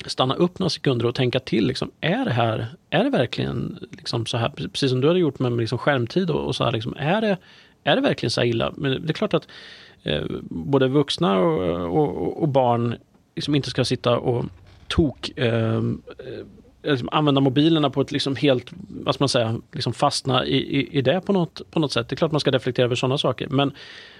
[0.06, 1.66] stanna upp några sekunder och tänka till.
[1.66, 5.38] Liksom, är det här, är det verkligen liksom så här, precis som du hade gjort
[5.38, 7.36] med liksom skärmtid och, och så här, liksom, är, det,
[7.84, 8.72] är det verkligen så här illa?
[8.76, 9.48] Men det är klart att
[10.02, 12.96] Eh, både vuxna och, och, och barn
[13.34, 14.44] liksom inte ska sitta och
[14.88, 19.92] tok ehm, eh, liksom använda mobilerna på ett liksom helt, vad ska man säga, liksom
[19.92, 22.08] fastna i, i, i det på något, på något sätt.
[22.08, 23.48] Det är klart man ska reflektera över sådana saker.
[23.48, 23.72] Men,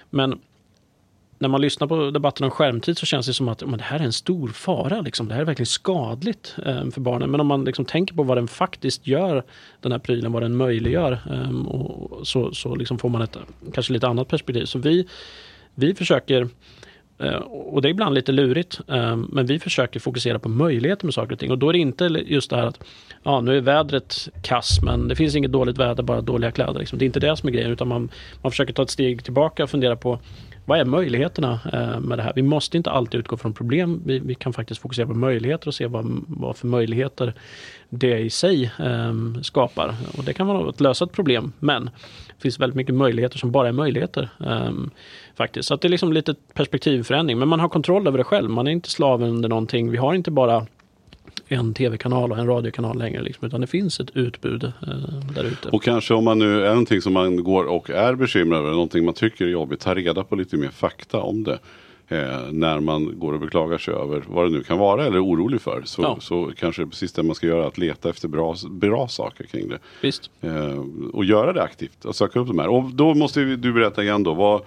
[0.09, 0.39] men
[1.39, 3.99] när man lyssnar på debatten om skärmtid så känns det som att men det här
[3.99, 5.01] är en stor fara.
[5.01, 5.27] Liksom.
[5.27, 7.31] Det här är verkligen skadligt eh, för barnen.
[7.31, 9.43] Men om man liksom tänker på vad den faktiskt gör,
[9.81, 13.37] den här prylen, vad den möjliggör, eh, och så, så liksom får man ett
[13.73, 14.65] kanske lite annat perspektiv.
[14.65, 15.07] Så vi,
[15.75, 16.47] vi försöker
[17.19, 21.13] eh, och det är ibland lite lurigt, eh, men vi försöker fokusera på möjligheter med
[21.13, 21.51] saker och ting.
[21.51, 22.83] Och då är det inte just det här att
[23.23, 26.79] ja, nu är vädret kass, men det finns inget dåligt väder, bara dåliga kläder.
[26.79, 26.99] Liksom.
[26.99, 28.09] Det är inte det som är grejen, utan man,
[28.41, 30.19] man försöker ta ett steg tillbaka och fundera på
[30.65, 32.33] vad är möjligheterna eh, med det här?
[32.35, 34.01] Vi måste inte alltid utgå från problem.
[34.05, 37.33] Vi, vi kan faktiskt fokusera på möjligheter och se vad, vad för möjligheter
[37.89, 39.95] det i sig ehm, skapar.
[40.17, 41.85] Och det kan vara att lösa ett problem, men
[42.27, 44.29] det finns väldigt mycket möjligheter som bara är möjligheter.
[44.45, 44.89] Ehm,
[45.35, 45.67] faktiskt.
[45.67, 48.49] Så att det är liksom lite perspektivförändring, men man har kontroll över det själv.
[48.49, 49.91] Man är inte slav under någonting.
[49.91, 50.65] Vi har inte bara
[51.47, 54.71] en tv-kanal och en radiokanal längre, liksom, utan det finns ett utbud eh,
[55.35, 55.69] där ute.
[55.69, 59.05] Och kanske om man nu är någonting som man går och är bekymrad över, någonting
[59.05, 61.59] man tycker är jobbigt, ta reda på lite mer fakta om det.
[62.13, 65.23] Eh, när man går och beklagar sig över vad det nu kan vara eller är
[65.25, 65.81] orolig för.
[65.85, 66.17] Så, Ja.
[66.21, 69.43] så kanske det är precis det man ska göra, att leta efter bra, bra saker
[69.43, 69.79] kring det.
[70.01, 70.29] Visst.
[70.41, 70.83] Eh,
[71.13, 72.67] och göra det aktivt och söka upp de här.
[72.67, 74.61] Och då måste vi- du berätta igen då, vad,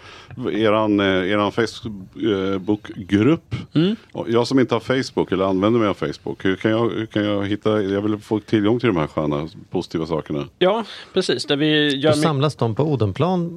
[0.55, 3.55] eran, eh, eran Facebookgrupp.
[3.75, 3.97] Mm.
[4.13, 7.07] Och Jag som inte har Facebook eller använder mig av Facebook, hur kan jag, hur
[7.07, 10.45] kan jag hitta, jag vill få tillgång till de här sköna positiva sakerna.
[10.59, 10.85] Ja,
[11.15, 11.45] precis.
[11.47, 13.55] Där vi Då gör my- samlas de på Odenplan på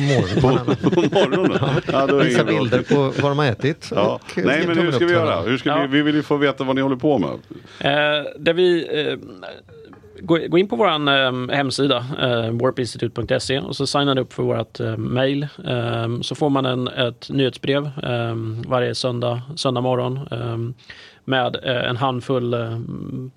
[0.00, 0.76] morgonen.
[0.82, 1.58] På morgonen.
[1.92, 3.12] Ja, då är det inget bra.
[3.28, 3.90] Vad de har ätit.
[3.94, 4.14] Ja.
[4.14, 5.40] och Nej men hur ska vi göra?
[5.40, 5.80] Hur ska Ja.
[5.80, 7.30] vi, vi vill ju få veta vad ni håller på med.
[7.80, 9.18] Eh, där vi eh,
[10.20, 14.80] gå, gå in på vår eh, hemsida, eh, warpinstitute.se och så signar upp för vårt
[14.80, 15.42] eh, mail.
[15.68, 18.34] Eh, så får man en, ett nyhetsbrev eh,
[18.68, 20.58] varje söndag, söndag morgon eh,
[21.28, 22.78] med eh, en handfull eh,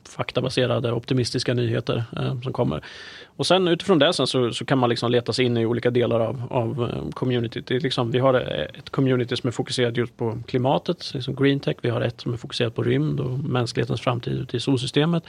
[0.10, 2.84] faktabaserade optimistiska nyheter eh, som kommer.
[3.26, 5.90] Och sen utifrån det sen så, så kan man liksom leta sig in i olika
[5.90, 7.70] delar av, av communityt.
[7.70, 11.76] Liksom, vi har ett community som är fokuserat just på klimatet, liksom green tech.
[11.82, 15.24] Vi har ett som är fokuserat på rymd och mänsklighetens framtid ute i solsystemet.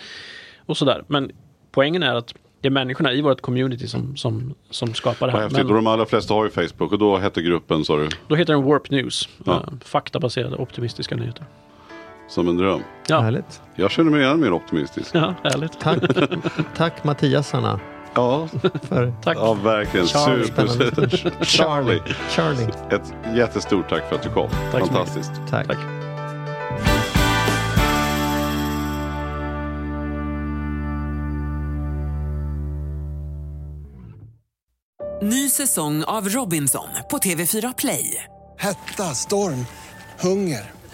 [0.67, 1.05] Och sådär.
[1.07, 1.33] Men
[1.71, 5.43] poängen är att det är människorna i vårt community som, som, som skapar det Vad
[5.43, 5.49] här.
[5.49, 5.65] häftigt.
[5.65, 8.35] Och Men de allra flesta har ju Facebook och då hette gruppen sa du, då
[8.35, 9.29] heter den Warp News.
[9.45, 9.65] Ja.
[9.85, 11.47] Faktabaserade optimistiska nyheter.
[12.31, 12.81] Som en dröm.
[13.07, 13.63] Ja, Härligt.
[13.75, 15.11] Jag känner mig ännu mer optimistisk.
[15.15, 15.81] ja härligt.
[15.81, 15.99] Tack,
[16.77, 17.81] tack Mattias Anna.
[18.15, 18.49] Ja,
[18.83, 19.37] För Tack.
[19.37, 20.07] ja verkligen.
[20.07, 20.45] Charlie.
[20.45, 21.45] Super.
[21.45, 22.01] Charlie.
[22.31, 22.69] Charlie.
[22.91, 24.49] Ett jättestort tack för att du kom.
[24.73, 25.31] Tack Fantastiskt.
[25.51, 25.67] Tack.
[25.67, 25.79] Tack.
[35.23, 38.25] Ny säsong av Robinson på TV4 Play.
[38.59, 39.67] Hetta, storm,
[40.21, 40.71] hunger.